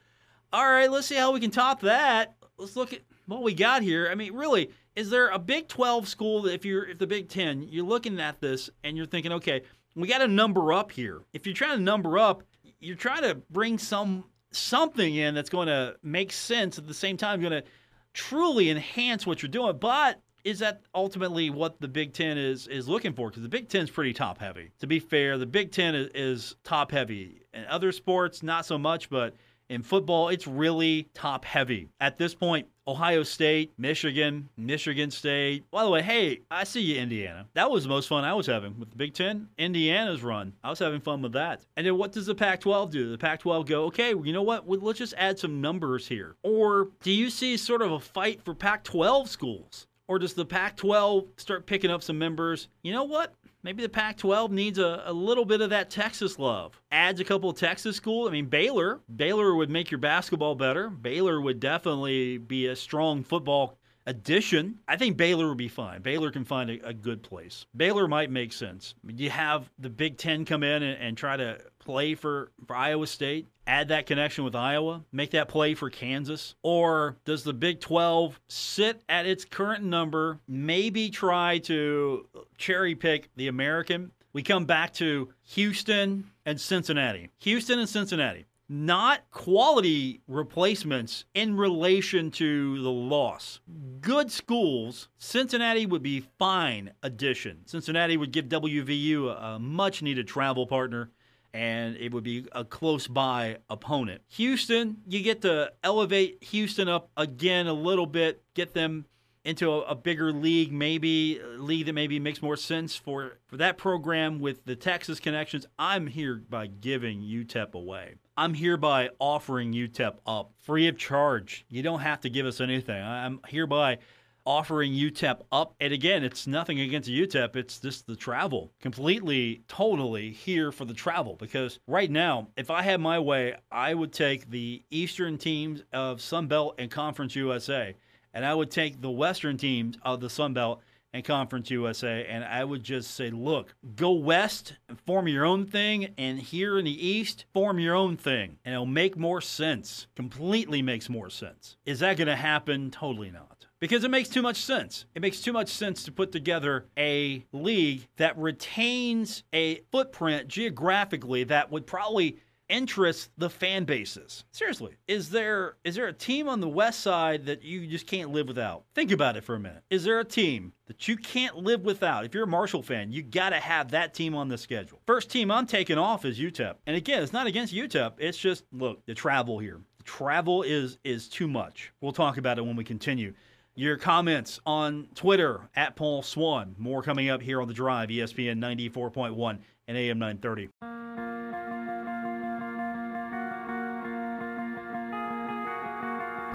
all 0.52 0.68
right, 0.68 0.90
let's 0.90 1.06
see 1.06 1.14
how 1.14 1.32
we 1.32 1.40
can 1.40 1.52
top 1.52 1.80
that. 1.82 2.34
Let's 2.58 2.74
look 2.74 2.92
at 2.92 3.02
what 3.26 3.44
we 3.44 3.54
got 3.54 3.82
here. 3.82 4.08
I 4.10 4.16
mean, 4.16 4.34
really, 4.34 4.70
is 4.96 5.08
there 5.08 5.28
a 5.28 5.38
Big 5.38 5.68
12 5.68 6.08
school 6.08 6.42
that 6.42 6.52
if 6.52 6.64
you're 6.64 6.88
if 6.88 6.98
the 6.98 7.06
Big 7.06 7.28
Ten, 7.28 7.62
you're 7.62 7.86
looking 7.86 8.20
at 8.20 8.40
this 8.40 8.70
and 8.82 8.96
you're 8.96 9.06
thinking, 9.06 9.32
okay, 9.32 9.62
we 9.94 10.08
got 10.08 10.18
to 10.18 10.28
number 10.28 10.72
up 10.72 10.90
here. 10.92 11.22
If 11.32 11.46
you're 11.46 11.54
trying 11.54 11.76
to 11.76 11.82
number 11.82 12.18
up, 12.18 12.42
you're 12.80 12.96
trying 12.96 13.22
to 13.22 13.36
bring 13.50 13.78
some 13.78 14.24
something 14.50 15.14
in 15.14 15.34
that's 15.34 15.50
going 15.50 15.68
to 15.68 15.96
make 16.02 16.32
sense 16.32 16.78
at 16.78 16.86
the 16.86 16.94
same 16.94 17.16
time, 17.16 17.40
going 17.40 17.52
to 17.52 17.64
truly 18.12 18.70
enhance 18.70 19.26
what 19.26 19.42
you're 19.42 19.48
doing. 19.48 19.78
But 19.78 20.20
is 20.44 20.58
that 20.58 20.82
ultimately 20.94 21.50
what 21.50 21.80
the 21.80 21.88
Big 21.88 22.12
Ten 22.12 22.36
is 22.36 22.66
is 22.66 22.88
looking 22.88 23.12
for? 23.12 23.30
Because 23.30 23.42
the 23.42 23.48
Big 23.48 23.68
Ten 23.68 23.82
is 23.82 23.90
pretty 23.90 24.12
top 24.12 24.38
heavy. 24.38 24.70
To 24.80 24.86
be 24.86 24.98
fair, 24.98 25.38
the 25.38 25.46
Big 25.46 25.72
Ten 25.72 25.94
is, 25.94 26.08
is 26.14 26.56
top 26.64 26.90
heavy. 26.90 27.42
In 27.54 27.64
other 27.66 27.92
sports, 27.92 28.42
not 28.42 28.66
so 28.66 28.78
much, 28.78 29.08
but 29.08 29.36
in 29.72 29.82
football, 29.82 30.28
it's 30.28 30.46
really 30.46 31.08
top 31.14 31.46
heavy. 31.46 31.88
At 31.98 32.18
this 32.18 32.34
point, 32.34 32.68
Ohio 32.86 33.22
State, 33.22 33.72
Michigan, 33.78 34.50
Michigan 34.56 35.10
State. 35.10 35.64
By 35.70 35.84
the 35.84 35.90
way, 35.90 36.02
hey, 36.02 36.40
I 36.50 36.64
see 36.64 36.82
you, 36.82 37.00
Indiana. 37.00 37.46
That 37.54 37.70
was 37.70 37.84
the 37.84 37.88
most 37.88 38.08
fun 38.08 38.24
I 38.24 38.34
was 38.34 38.46
having 38.46 38.78
with 38.78 38.90
the 38.90 38.96
Big 38.96 39.14
Ten. 39.14 39.48
Indiana's 39.56 40.22
run. 40.22 40.52
I 40.62 40.68
was 40.68 40.78
having 40.78 41.00
fun 41.00 41.22
with 41.22 41.32
that. 41.32 41.64
And 41.76 41.86
then 41.86 41.96
what 41.96 42.12
does 42.12 42.26
the 42.26 42.34
Pac 42.34 42.60
12 42.60 42.90
do? 42.90 43.10
The 43.10 43.18
Pac 43.18 43.40
12 43.40 43.66
go, 43.66 43.84
okay, 43.84 44.10
you 44.10 44.32
know 44.32 44.42
what? 44.42 44.68
Let's 44.68 44.98
just 44.98 45.14
add 45.16 45.38
some 45.38 45.62
numbers 45.62 46.06
here. 46.06 46.36
Or 46.42 46.88
do 47.02 47.10
you 47.10 47.30
see 47.30 47.56
sort 47.56 47.80
of 47.80 47.92
a 47.92 48.00
fight 48.00 48.42
for 48.44 48.54
Pac 48.54 48.84
12 48.84 49.30
schools? 49.30 49.86
Or 50.08 50.18
does 50.18 50.34
the 50.34 50.44
Pac 50.44 50.76
12 50.76 51.24
start 51.38 51.64
picking 51.64 51.90
up 51.90 52.02
some 52.02 52.18
members? 52.18 52.68
You 52.82 52.92
know 52.92 53.04
what? 53.04 53.32
Maybe 53.62 53.82
the 53.82 53.88
Pac 53.88 54.16
12 54.16 54.50
needs 54.50 54.78
a, 54.78 55.02
a 55.06 55.12
little 55.12 55.44
bit 55.44 55.60
of 55.60 55.70
that 55.70 55.90
Texas 55.90 56.38
love. 56.38 56.80
Adds 56.90 57.20
a 57.20 57.24
couple 57.24 57.50
of 57.50 57.56
Texas 57.56 57.96
schools. 57.96 58.28
I 58.28 58.32
mean, 58.32 58.46
Baylor. 58.46 59.00
Baylor 59.14 59.54
would 59.54 59.70
make 59.70 59.90
your 59.90 59.98
basketball 59.98 60.54
better. 60.54 60.90
Baylor 60.90 61.40
would 61.40 61.60
definitely 61.60 62.38
be 62.38 62.66
a 62.66 62.76
strong 62.76 63.22
football 63.22 63.78
addition, 64.06 64.78
I 64.88 64.96
think 64.96 65.16
Baylor 65.16 65.48
would 65.48 65.58
be 65.58 65.68
fine. 65.68 66.02
Baylor 66.02 66.30
can 66.30 66.44
find 66.44 66.70
a, 66.70 66.88
a 66.88 66.92
good 66.92 67.22
place. 67.22 67.66
Baylor 67.76 68.08
might 68.08 68.30
make 68.30 68.52
sense. 68.52 68.94
You 69.06 69.30
have 69.30 69.70
the 69.78 69.90
Big 69.90 70.18
Ten 70.18 70.44
come 70.44 70.62
in 70.62 70.82
and, 70.82 71.00
and 71.00 71.16
try 71.16 71.36
to 71.36 71.58
play 71.78 72.14
for, 72.14 72.50
for 72.66 72.76
Iowa 72.76 73.06
State, 73.06 73.48
add 73.66 73.88
that 73.88 74.06
connection 74.06 74.44
with 74.44 74.54
Iowa, 74.54 75.04
make 75.12 75.32
that 75.32 75.48
play 75.48 75.74
for 75.74 75.90
Kansas? 75.90 76.54
Or 76.62 77.16
does 77.24 77.44
the 77.44 77.52
Big 77.52 77.80
12 77.80 78.40
sit 78.48 79.02
at 79.08 79.26
its 79.26 79.44
current 79.44 79.84
number, 79.84 80.38
maybe 80.48 81.10
try 81.10 81.58
to 81.58 82.26
cherry 82.62 82.94
pick 82.94 83.28
the 83.34 83.48
American? 83.48 84.12
We 84.32 84.42
come 84.42 84.64
back 84.64 84.92
to 84.94 85.28
Houston 85.42 86.30
and 86.46 86.60
Cincinnati. 86.60 87.30
Houston 87.40 87.80
and 87.80 87.88
Cincinnati 87.88 88.46
not 88.68 89.30
quality 89.30 90.22
replacements 90.26 91.26
in 91.34 91.54
relation 91.54 92.30
to 92.30 92.82
the 92.82 92.90
loss. 92.90 93.60
Good 94.00 94.32
schools, 94.32 95.08
Cincinnati 95.18 95.84
would 95.84 96.02
be 96.02 96.24
fine 96.38 96.92
addition. 97.02 97.66
Cincinnati 97.66 98.16
would 98.16 98.32
give 98.32 98.46
WVU 98.46 99.28
a, 99.28 99.58
much 99.58 100.00
needed 100.00 100.26
travel 100.26 100.66
partner 100.66 101.10
and 101.52 101.96
it 101.98 102.14
would 102.14 102.24
be 102.24 102.46
a 102.52 102.64
close 102.64 103.06
by 103.06 103.58
opponent. 103.68 104.22
Houston, 104.28 104.96
you 105.06 105.22
get 105.22 105.42
to 105.42 105.70
elevate 105.84 106.42
Houston 106.44 106.88
up 106.88 107.10
again 107.14 107.66
a 107.66 107.74
little 107.74 108.06
bit, 108.06 108.42
get 108.54 108.72
them 108.72 109.04
into 109.44 109.70
a, 109.70 109.80
a, 109.82 109.94
bigger 109.94 110.32
league, 110.32 110.72
maybe 110.72 111.40
a 111.40 111.58
league 111.58 111.86
that 111.86 111.92
maybe 111.92 112.18
makes 112.20 112.40
more 112.40 112.56
sense 112.56 112.94
for, 112.94 113.38
for 113.46 113.56
that 113.56 113.76
program 113.76 114.38
with 114.40 114.64
the 114.64 114.76
Texas 114.76 115.18
connections. 115.18 115.66
I'm 115.78 116.06
here 116.06 116.36
by 116.48 116.68
giving 116.68 117.22
UTEP 117.22 117.74
away. 117.74 118.14
I'm 118.36 118.54
hereby 118.54 119.10
offering 119.18 119.72
UTEP 119.72 120.14
up 120.26 120.52
free 120.60 120.86
of 120.88 120.96
charge. 120.96 121.64
You 121.68 121.82
don't 121.82 122.00
have 122.00 122.20
to 122.20 122.30
give 122.30 122.46
us 122.46 122.60
anything. 122.60 123.02
I'm 123.02 123.40
hereby 123.48 123.98
offering 124.44 124.92
UTEP 124.92 125.40
up. 125.50 125.74
And 125.80 125.92
again, 125.92 126.24
it's 126.24 126.46
nothing 126.46 126.80
against 126.80 127.08
UTEP. 127.08 127.56
It's 127.56 127.78
just 127.78 128.06
the 128.06 128.16
travel. 128.16 128.72
Completely, 128.80 129.62
totally 129.68 130.30
here 130.30 130.72
for 130.72 130.84
the 130.84 130.94
travel. 130.94 131.36
Because 131.36 131.78
right 131.86 132.10
now, 132.10 132.48
if 132.56 132.70
I 132.70 132.82
had 132.82 133.00
my 133.00 133.18
way, 133.18 133.54
I 133.70 133.94
would 133.94 134.12
take 134.12 134.50
the 134.50 134.82
Eastern 134.90 135.38
teams 135.38 135.82
of 135.92 136.20
Sun 136.20 136.46
Belt 136.46 136.76
and 136.78 136.90
Conference 136.90 137.36
USA 137.36 137.94
and 138.34 138.44
I 138.44 138.54
would 138.54 138.70
take 138.70 139.00
the 139.00 139.10
Western 139.10 139.56
teams 139.56 139.96
of 140.02 140.20
the 140.20 140.30
Sun 140.30 140.54
Belt 140.54 140.80
and 141.12 141.24
Conference 141.24 141.70
USA, 141.70 142.24
and 142.26 142.42
I 142.42 142.64
would 142.64 142.82
just 142.82 143.14
say, 143.14 143.30
look, 143.30 143.74
go 143.96 144.12
west 144.12 144.76
and 144.88 144.98
form 145.00 145.28
your 145.28 145.44
own 145.44 145.66
thing, 145.66 146.14
and 146.16 146.38
here 146.38 146.78
in 146.78 146.84
the 146.84 147.06
East, 147.06 147.44
form 147.52 147.78
your 147.78 147.94
own 147.94 148.16
thing, 148.16 148.58
and 148.64 148.72
it'll 148.74 148.86
make 148.86 149.16
more 149.16 149.40
sense. 149.40 150.06
Completely 150.16 150.80
makes 150.80 151.10
more 151.10 151.28
sense. 151.28 151.76
Is 151.84 152.00
that 152.00 152.16
going 152.16 152.28
to 152.28 152.36
happen? 152.36 152.90
Totally 152.90 153.30
not. 153.30 153.66
Because 153.78 154.04
it 154.04 154.10
makes 154.10 154.28
too 154.28 154.42
much 154.42 154.62
sense. 154.62 155.06
It 155.14 155.20
makes 155.20 155.40
too 155.40 155.52
much 155.52 155.68
sense 155.68 156.04
to 156.04 156.12
put 156.12 156.30
together 156.30 156.86
a 156.96 157.44
league 157.52 158.06
that 158.16 158.38
retains 158.38 159.42
a 159.52 159.80
footprint 159.90 160.48
geographically 160.48 161.44
that 161.44 161.70
would 161.70 161.86
probably 161.86 162.38
interest 162.72 163.30
the 163.36 163.50
fan 163.50 163.84
bases. 163.84 164.44
Seriously, 164.50 164.96
is 165.06 165.30
there 165.30 165.76
is 165.84 165.94
there 165.94 166.08
a 166.08 166.12
team 166.12 166.48
on 166.48 166.60
the 166.60 166.68
west 166.68 167.00
side 167.00 167.46
that 167.46 167.62
you 167.62 167.86
just 167.86 168.06
can't 168.06 168.30
live 168.30 168.48
without? 168.48 168.84
Think 168.94 169.12
about 169.12 169.36
it 169.36 169.44
for 169.44 169.54
a 169.54 169.60
minute. 169.60 169.82
Is 169.90 170.02
there 170.04 170.18
a 170.18 170.24
team 170.24 170.72
that 170.86 171.06
you 171.06 171.16
can't 171.16 171.56
live 171.56 171.82
without? 171.82 172.24
If 172.24 172.34
you're 172.34 172.44
a 172.44 172.48
Marshall 172.48 172.82
fan, 172.82 173.12
you 173.12 173.22
got 173.22 173.50
to 173.50 173.60
have 173.60 173.90
that 173.90 174.14
team 174.14 174.34
on 174.34 174.48
the 174.48 174.58
schedule. 174.58 175.00
First 175.06 175.30
team 175.30 175.50
I'm 175.50 175.66
taking 175.66 175.98
off 175.98 176.24
is 176.24 176.40
UTEP. 176.40 176.76
And 176.86 176.96
again, 176.96 177.22
it's 177.22 177.32
not 177.32 177.46
against 177.46 177.74
UTEP. 177.74 178.14
It's 178.18 178.38
just 178.38 178.64
look, 178.72 179.04
the 179.04 179.14
travel 179.14 179.58
here. 179.58 179.80
The 179.98 180.04
travel 180.04 180.62
is 180.62 180.98
is 181.04 181.28
too 181.28 181.46
much. 181.46 181.92
We'll 182.00 182.12
talk 182.12 182.38
about 182.38 182.58
it 182.58 182.62
when 182.62 182.74
we 182.74 182.84
continue. 182.84 183.34
Your 183.74 183.96
comments 183.96 184.60
on 184.66 185.08
Twitter 185.14 185.68
at 185.76 185.94
Paul 185.96 186.22
Swann. 186.22 186.74
More 186.78 187.02
coming 187.02 187.28
up 187.28 187.42
here 187.42 187.60
on 187.60 187.68
the 187.68 187.74
drive, 187.74 188.08
ESPN 188.08 188.58
94.1 188.58 189.58
and 189.88 189.96
AM 189.96 190.18
930. 190.18 191.01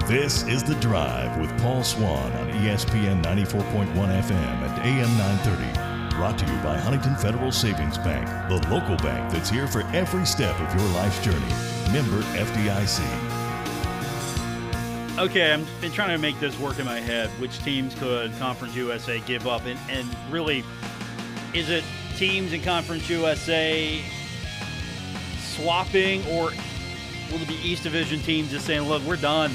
This 0.08 0.44
is 0.44 0.64
The 0.64 0.76
Drive 0.76 1.38
with 1.38 1.50
Paul 1.62 1.84
Swann 1.84 2.32
on 2.32 2.50
ESPN 2.52 3.22
94.1 3.24 3.94
FM 3.94 4.32
and 4.32 4.88
AM 4.88 5.18
930. 5.18 6.16
Brought 6.16 6.38
to 6.38 6.46
you 6.46 6.58
by 6.62 6.78
Huntington 6.78 7.18
Federal 7.18 7.52
Savings 7.52 7.98
Bank, 7.98 8.26
the 8.48 8.56
local 8.70 8.96
bank 8.96 9.30
that's 9.34 9.50
here 9.50 9.68
for 9.68 9.82
every 9.88 10.26
step 10.26 10.58
of 10.62 10.74
your 10.80 10.90
life's 10.94 11.22
journey. 11.22 11.38
Member 11.92 12.22
FDIC. 12.38 13.02
Okay, 15.20 15.52
I've 15.52 15.82
been 15.82 15.92
trying 15.92 16.16
to 16.16 16.18
make 16.18 16.40
this 16.40 16.58
work 16.58 16.80
in 16.80 16.86
my 16.86 17.02
head. 17.02 17.30
Which 17.32 17.60
teams 17.60 17.94
could 17.94 18.32
Conference 18.38 18.78
USA 18.78 19.20
give 19.20 19.46
up? 19.46 19.66
And, 19.66 19.78
and 19.90 20.08
really, 20.32 20.64
is 21.54 21.70
it 21.70 21.84
teams 22.16 22.54
in 22.54 22.62
Conference 22.62 23.10
USA 23.10 24.02
swapping, 25.40 26.26
or 26.28 26.52
will 27.30 27.42
it 27.42 27.48
be 27.50 27.60
East 27.62 27.84
Division 27.84 28.22
teams 28.22 28.52
just 28.52 28.66
saying, 28.66 28.84
look, 28.84 29.04
we're 29.04 29.18
done? 29.18 29.52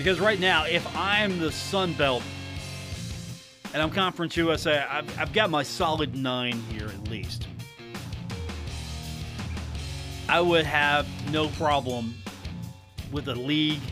Because 0.00 0.18
right 0.18 0.40
now, 0.40 0.64
if 0.64 0.96
I'm 0.96 1.38
the 1.40 1.52
Sun 1.52 1.92
Belt 1.92 2.22
and 3.74 3.82
I'm 3.82 3.90
Conference 3.90 4.34
USA, 4.34 4.78
I've, 4.78 5.20
I've 5.20 5.32
got 5.34 5.50
my 5.50 5.62
solid 5.62 6.16
nine 6.16 6.54
here 6.72 6.86
at 6.86 7.10
least. 7.10 7.46
I 10.26 10.40
would 10.40 10.64
have 10.64 11.06
no 11.30 11.48
problem 11.48 12.14
with 13.12 13.28
a 13.28 13.34
league 13.34 13.82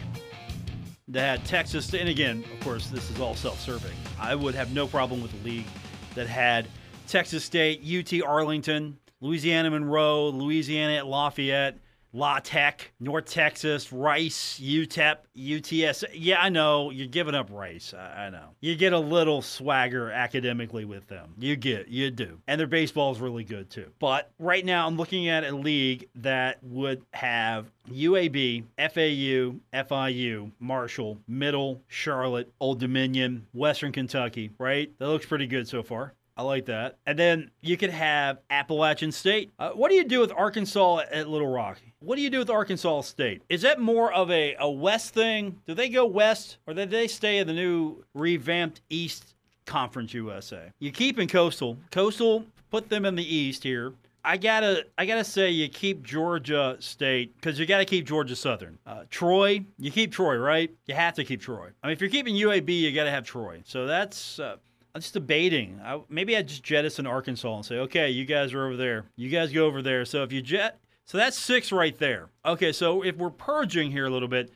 that 1.09 1.21
had 1.21 1.45
Texas, 1.45 1.93
and 1.93 2.09
again, 2.09 2.43
of 2.55 2.61
course, 2.65 2.87
this 2.87 3.11
is 3.11 3.21
all 3.21 3.35
self 3.35 3.61
serving. 3.61 3.93
I 4.19 4.35
would 4.35 4.55
have 4.55 4.73
no 4.73 4.87
problem 4.87 5.21
with 5.21 5.35
a 5.35 5.45
league 5.45 5.67
that 6.15 6.27
had 6.27 6.69
Texas 7.07 7.45
State, 7.45 7.83
UT 7.85 8.27
Arlington, 8.27 8.97
Louisiana 9.21 9.71
Monroe, 9.71 10.31
Louisiana 10.31 10.95
at 10.95 11.07
Lafayette, 11.07 11.77
La 12.13 12.39
Tech, 12.39 12.91
North 13.01 13.27
Texas, 13.27 13.93
Rice, 13.93 14.59
UTEP, 14.63 15.19
UTS. 15.37 16.05
Yeah, 16.15 16.41
I 16.41 16.49
know 16.49 16.91
you're 16.91 17.07
giving 17.07 17.35
up 17.35 17.51
Rice. 17.53 17.93
I, 17.93 18.27
I, 18.27 18.31
know 18.31 18.49
you 18.61 18.77
get 18.77 18.93
a 18.93 18.99
little 18.99 19.43
swagger 19.43 20.11
academically 20.11 20.85
with 20.85 21.07
them. 21.07 21.35
You 21.39 21.57
get, 21.57 21.89
you 21.89 22.11
do, 22.11 22.41
and 22.47 22.59
their 22.59 22.67
baseball 22.67 23.13
is 23.13 23.21
really 23.21 23.45
good 23.45 23.69
too. 23.69 23.91
But 23.99 24.31
right 24.39 24.65
now, 24.65 24.87
I'm 24.87 24.97
looking 24.97 25.29
at 25.29 25.45
a 25.45 25.55
league 25.55 26.09
that 26.17 26.63
would 26.63 27.03
have 27.13 27.71
UAB, 27.91 28.65
FAU, 28.79 29.57
FIU, 29.73 30.51
Marshall, 30.61 31.19
Middle, 31.29 31.83
Charlotte, 31.89 32.51
Old 32.59 32.81
Dominion, 32.81 33.47
Western 33.53 33.93
Kentucky. 33.93 34.51
Right, 34.59 34.91
that 34.99 35.09
looks 35.09 35.27
pretty 35.27 35.47
good 35.47 35.69
so 35.69 35.83
far. 35.83 36.15
I 36.39 36.43
like 36.43 36.67
that. 36.67 36.99
And 37.05 37.19
then 37.19 37.51
you 37.63 37.77
could 37.77 37.91
have 37.91 38.39
Appalachian 38.49 39.11
State. 39.11 39.53
Uh, 39.59 39.71
what 39.71 39.89
do 39.89 39.97
you 39.97 40.05
do 40.05 40.21
with 40.21 40.31
Arkansas 40.31 41.01
at 41.11 41.29
Little 41.29 41.49
Rock? 41.49 41.79
What 41.99 42.15
do 42.15 42.23
you 42.23 42.31
do 42.31 42.39
with 42.39 42.49
Arkansas 42.49 43.01
State? 43.01 43.43
Is 43.49 43.63
that 43.63 43.81
more 43.81 44.13
of 44.13 44.31
a, 44.31 44.55
a 44.61 44.71
West 44.71 45.15
thing? 45.15 45.61
Do 45.67 45.75
they 45.75 45.89
go 45.89 46.07
West 46.07 46.59
or 46.69 46.75
do 46.75 46.87
they 46.87 47.09
stay 47.09 47.39
in 47.39 47.49
the 47.49 47.53
new 47.53 48.05
revamped 48.15 48.83
East 48.89 49.35
Conference 49.67 50.15
USA? 50.15 50.71
You 50.79 50.93
keep 50.93 51.19
in 51.19 51.27
Coastal. 51.27 51.77
Coastal, 51.91 52.45
put 52.71 52.89
them 52.89 53.05
in 53.05 53.17
the 53.17 53.35
East 53.35 53.65
here. 53.65 53.95
I 54.25 54.37
gotta, 54.37 54.85
I 54.97 55.07
gotta 55.07 55.25
say, 55.25 55.51
you 55.51 55.69
keep 55.69 56.05
Georgia 56.05 56.77
State 56.79 57.35
because 57.35 57.59
you 57.59 57.67
gotta 57.67 57.85
keep 57.85 58.07
Georgia 58.07 58.37
Southern. 58.37 58.79
Uh, 58.87 59.05
Troy, 59.11 59.65
you 59.79 59.91
keep 59.91 60.13
Troy, 60.13 60.37
right? 60.37 60.71
You 60.87 60.95
have 60.95 61.15
to 61.15 61.25
keep 61.25 61.41
Troy. 61.41 61.71
I 61.83 61.89
mean, 61.89 61.95
if 61.95 62.01
you're 62.01 62.11
keeping 62.11 62.37
UAB, 62.37 62.81
you 62.81 62.93
gotta 62.93 63.11
have 63.11 63.25
Troy. 63.25 63.63
So 63.65 63.87
that's 63.87 64.39
uh, 64.39 64.57
Just 64.99 65.15
debating. 65.15 65.81
I, 65.83 66.01
maybe 66.09 66.37
I'd 66.37 66.49
just 66.49 66.63
jettison 66.63 67.07
Arkansas 67.07 67.55
and 67.55 67.65
say, 67.65 67.77
okay, 67.77 68.11
you 68.11 68.25
guys 68.25 68.53
are 68.53 68.67
over 68.67 68.77
there. 68.77 69.07
You 69.17 69.29
guys 69.29 69.53
go 69.53 69.67
over 69.67 69.83
there. 69.83 70.05
So 70.05 70.23
if 70.23 70.33
you 70.33 70.43
jet, 70.43 70.81
so 71.05 71.19
that's 71.19 71.39
six 71.39 71.73
right 71.73 71.97
there. 71.99 72.31
Okay, 72.45 72.73
so 72.73 73.03
if 73.03 73.17
we're 73.17 73.31
purging 73.31 73.91
here 73.91 74.07
a 74.07 74.11
little 74.11 74.29
bit, 74.29 74.53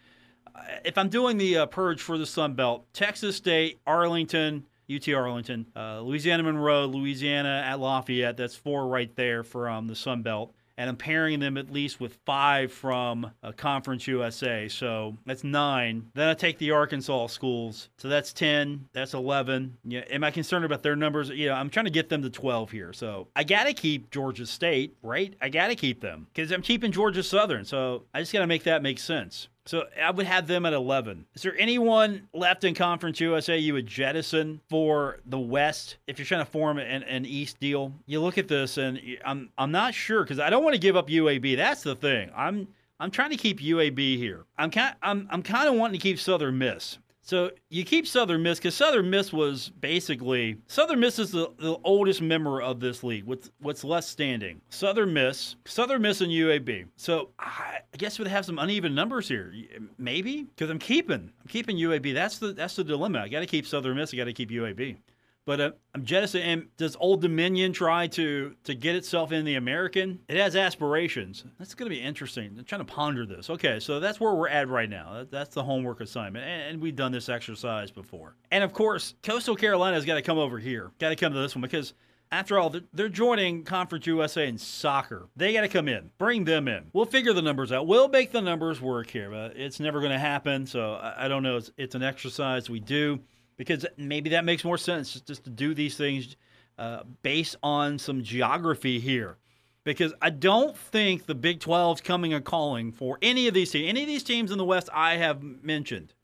uh, 0.55 0.61
if 0.85 0.99
I'm 0.99 1.09
doing 1.09 1.39
the 1.39 1.59
uh, 1.59 1.67
purge 1.67 2.03
for 2.03 2.19
the 2.19 2.27
Sun 2.27 2.55
Belt, 2.55 2.87
Texas 2.93 3.37
State, 3.37 3.81
Arlington, 3.87 4.67
UT 4.93 5.09
Arlington, 5.09 5.67
uh, 5.75 6.01
Louisiana 6.01 6.43
Monroe, 6.43 6.87
Louisiana 6.87 7.63
at 7.65 7.81
Lafayette, 7.81 8.37
that's 8.37 8.57
four 8.57 8.89
right 8.89 9.15
there 9.17 9.43
from 9.43 9.87
the 9.87 9.95
Sun 9.95 10.23
Belt 10.23 10.55
and 10.83 10.91
I'm 10.91 10.97
pairing 10.97 11.39
them 11.39 11.57
at 11.57 11.73
least 11.73 12.01
with 12.01 12.19
five 12.27 12.73
from 12.73 13.31
uh, 13.41 13.53
Conference 13.53 14.09
USA. 14.09 14.67
So 14.67 15.17
that's 15.25 15.45
nine. 15.45 16.11
Then 16.15 16.29
I 16.29 16.35
take 16.35 16.59
the 16.59 16.73
Arkansas 16.73 17.29
schools. 17.29 17.89
So 17.99 18.09
that's 18.09 18.33
10. 18.33 18.89
That's 18.93 19.15
11. 19.15 19.77
Yeah. 19.85 20.01
Am 20.11 20.25
I 20.25 20.33
concerned 20.33 20.65
about 20.65 20.83
their 20.83 20.97
numbers? 20.97 21.29
You 21.29 21.51
know, 21.51 21.55
I'm 21.55 21.71
trying 21.71 21.85
to 21.85 21.93
get 21.93 22.09
them 22.09 22.23
to 22.23 22.31
12 22.31 22.73
here. 22.73 22.93
So 22.93 23.29
I 23.37 23.45
got 23.45 23.69
to 23.69 23.75
keep 23.75 24.11
Georgia 24.11 24.45
State, 24.45 24.97
right? 25.05 25.37
I 25.41 25.51
got 25.51 25.69
to 25.69 25.77
keep 25.77 26.01
them 26.01 26.27
because 26.35 26.51
I'm 26.51 26.63
keeping 26.63 26.91
Georgia 26.91 27.23
Southern. 27.23 27.65
So 27.65 28.03
I 28.13 28.19
just 28.19 28.33
got 28.33 28.41
to 28.41 28.49
make 28.49 28.65
that 28.65 28.83
make 28.83 28.99
sense. 28.99 29.47
So 29.65 29.85
I 30.01 30.11
would 30.11 30.27
have 30.27 30.47
them 30.49 30.67
at 30.67 30.73
11. 30.73 31.27
Is 31.35 31.43
there 31.43 31.57
anyone 31.57 32.29
left 32.35 32.65
in 32.65 32.75
Conference 32.75 33.21
USA 33.21 33.57
you 33.57 33.75
would 33.75 33.87
jettison 33.87 34.61
for 34.69 35.19
the 35.25 35.39
West 35.39 35.99
if 36.07 36.19
you're 36.19 36.27
trying 36.27 36.45
to 36.45 36.51
form 36.51 36.79
an, 36.79 37.03
an 37.05 37.25
East 37.25 37.61
deal? 37.61 37.93
You 38.07 38.21
look 38.21 38.39
at 38.39 38.49
this, 38.49 38.77
and 38.77 39.01
I'm 39.25 39.51
I'm 39.57 39.71
not 39.71 39.95
sure 39.95 40.25
because 40.25 40.41
I 40.41 40.51
don't 40.51 40.65
want 40.65 40.75
to 40.75 40.81
give 40.81 40.97
up 40.97 41.09
UAB. 41.09 41.57
That's 41.57 41.83
the 41.83 41.95
thing. 41.95 42.31
I'm 42.37 42.69
I'm 42.99 43.11
trying 43.11 43.31
to 43.31 43.37
keep 43.37 43.61
UAB 43.61 44.17
here. 44.17 44.45
I'm 44.59 44.71
kind 44.71 44.97
I'm 45.03 45.29
I'm 45.31 45.43
kind 45.43 45.69
of 45.69 45.75
wanting 45.77 45.99
to 45.99 46.03
keep 46.03 46.19
Southern 46.19 46.59
Miss. 46.59 46.99
So 47.25 47.53
you 47.71 47.85
keep 47.85 48.07
Southern 48.07 48.43
Miss 48.43 48.59
because 48.59 48.75
Southern 48.75 49.09
Miss 49.09 49.33
was 49.33 49.71
basically 49.81 50.59
Southern 50.67 50.99
Miss 50.99 51.21
is 51.21 51.31
the, 51.31 51.51
the 51.59 51.79
oldest 51.85 52.21
member 52.21 52.61
of 52.61 52.81
this 52.81 53.05
league. 53.05 53.25
What's 53.25 53.51
what's 53.61 53.85
less 53.85 54.09
standing? 54.09 54.61
Southern 54.71 55.13
Miss, 55.13 55.55
Southern 55.65 56.03
Miss, 56.03 56.21
and 56.21 56.33
UAB. 56.33 56.87
So 56.97 57.31
I, 57.39 57.79
I 57.95 57.97
guess 57.97 58.19
we'd 58.19 58.27
have 58.27 58.45
some 58.45 58.59
uneven 58.59 58.95
numbers 58.95 59.29
here, 59.29 59.55
maybe 59.99 60.43
because 60.43 60.69
I'm 60.69 60.81
keeping 60.81 61.31
I'm 61.41 61.49
keeping 61.49 61.77
UAB. 61.77 62.13
That's 62.13 62.39
the 62.39 62.53
that's 62.53 62.75
the 62.75 62.85
dilemma. 62.85 63.21
I 63.21 63.29
got 63.29 63.41
to 63.41 63.47
keep 63.47 63.67
Southern 63.67 63.97
Miss. 63.97 64.13
I 64.13 64.17
got 64.17 64.25
to 64.25 64.33
keep 64.33 64.51
UAB. 64.51 64.97
But 65.45 65.61
uh, 65.61 65.71
I'm 65.95 66.05
jettisoning. 66.05 66.47
And 66.47 66.77
does 66.77 66.97
Old 67.01 67.21
Dominion 67.21 67.73
try 67.73 68.07
to 68.09 68.55
to 68.65 68.75
get 68.75 68.95
itself 68.95 69.33
in 69.33 69.45
the 69.45 69.57
American? 69.57 70.21
It 70.29 70.37
has 70.37 70.55
aspirations. 70.55 71.45
That's 71.59 71.75
going 71.75 71.91
to 71.91 71.95
be 71.95 72.01
interesting. 72.01 72.55
I'm 72.59 72.65
trying 72.65 72.85
to 72.85 72.93
ponder 72.93 73.27
this. 73.27 73.51
Okay, 73.51 73.81
so 73.81 73.99
that's 73.99 74.21
where 74.21 74.35
we're 74.35 74.49
at 74.49 74.69
right 74.69 74.89
now. 74.89 75.27
That's 75.31 75.55
the 75.55 75.65
homework 75.65 76.01
assignment, 76.01 76.45
and, 76.45 76.63
and 76.63 76.83
we've 76.83 76.97
done 76.97 77.13
this 77.13 77.29
exercise 77.29 77.91
before. 77.91 78.37
And 78.51 78.63
of 78.63 78.73
course, 78.73 79.15
Coastal 79.23 79.57
Carolina 79.57 79.97
has 79.97 80.05
got 80.05 80.15
to 80.15 80.23
come 80.23 80.39
over 80.39 80.59
here. 80.59 80.93
Got 80.99 81.11
to 81.11 81.17
come 81.17 81.33
to 81.33 81.39
this 81.41 81.55
one 81.55 81.63
because 81.63 81.95
after 82.31 82.59
all, 82.59 82.75
they're 82.95 83.11
joining 83.11 83.63
Conference 83.63 84.07
USA 84.07 84.49
in 84.49 84.57
soccer. 84.57 85.29
They 85.37 85.53
got 85.53 85.61
to 85.63 85.69
come 85.69 85.87
in. 85.87 86.11
Bring 86.17 86.45
them 86.45 86.67
in. 86.67 86.87
We'll 86.95 87.05
figure 87.05 87.35
the 87.35 87.43
numbers 87.43 87.73
out. 87.73 87.87
We'll 87.87 88.09
make 88.09 88.33
the 88.33 88.41
numbers 88.41 88.81
work 88.81 89.11
here. 89.11 89.29
But 89.29 89.57
it's 89.57 89.79
never 89.79 90.01
going 90.01 90.13
to 90.13 90.19
happen. 90.19 90.67
So 90.67 90.99
I 91.17 91.29
don't 91.29 91.43
know. 91.43 91.61
It's 91.77 91.95
an 91.95 92.03
exercise 92.03 92.71
we 92.71 92.81
do 92.81 93.21
because 93.57 93.87
maybe 93.97 94.31
that 94.31 94.45
makes 94.45 94.65
more 94.65 94.79
sense 94.79 95.21
just 95.21 95.45
to 95.45 95.51
do 95.51 95.75
these 95.75 95.97
things 95.97 96.37
uh, 96.79 97.03
based 97.23 97.57
on 97.63 97.99
some 97.99 98.23
geography 98.23 98.99
here. 98.99 99.37
Because 99.85 100.15
I 100.23 100.31
don't 100.31 100.77
think 100.77 101.27
the 101.27 101.35
Big 101.35 101.61
12 101.61 101.99
is 101.99 102.01
coming 102.01 102.33
a 102.35 102.41
calling 102.41 102.93
for 102.93 103.19
any 103.21 103.49
of 103.49 103.55
these 103.55 103.71
teams. 103.73 103.89
Any 103.89 104.03
of 104.03 104.07
these 104.07 104.23
teams 104.23 104.53
in 104.53 104.59
the 104.59 104.65
West 104.65 104.89
I 104.93 105.17
have 105.17 105.43
mentioned, 105.43 106.15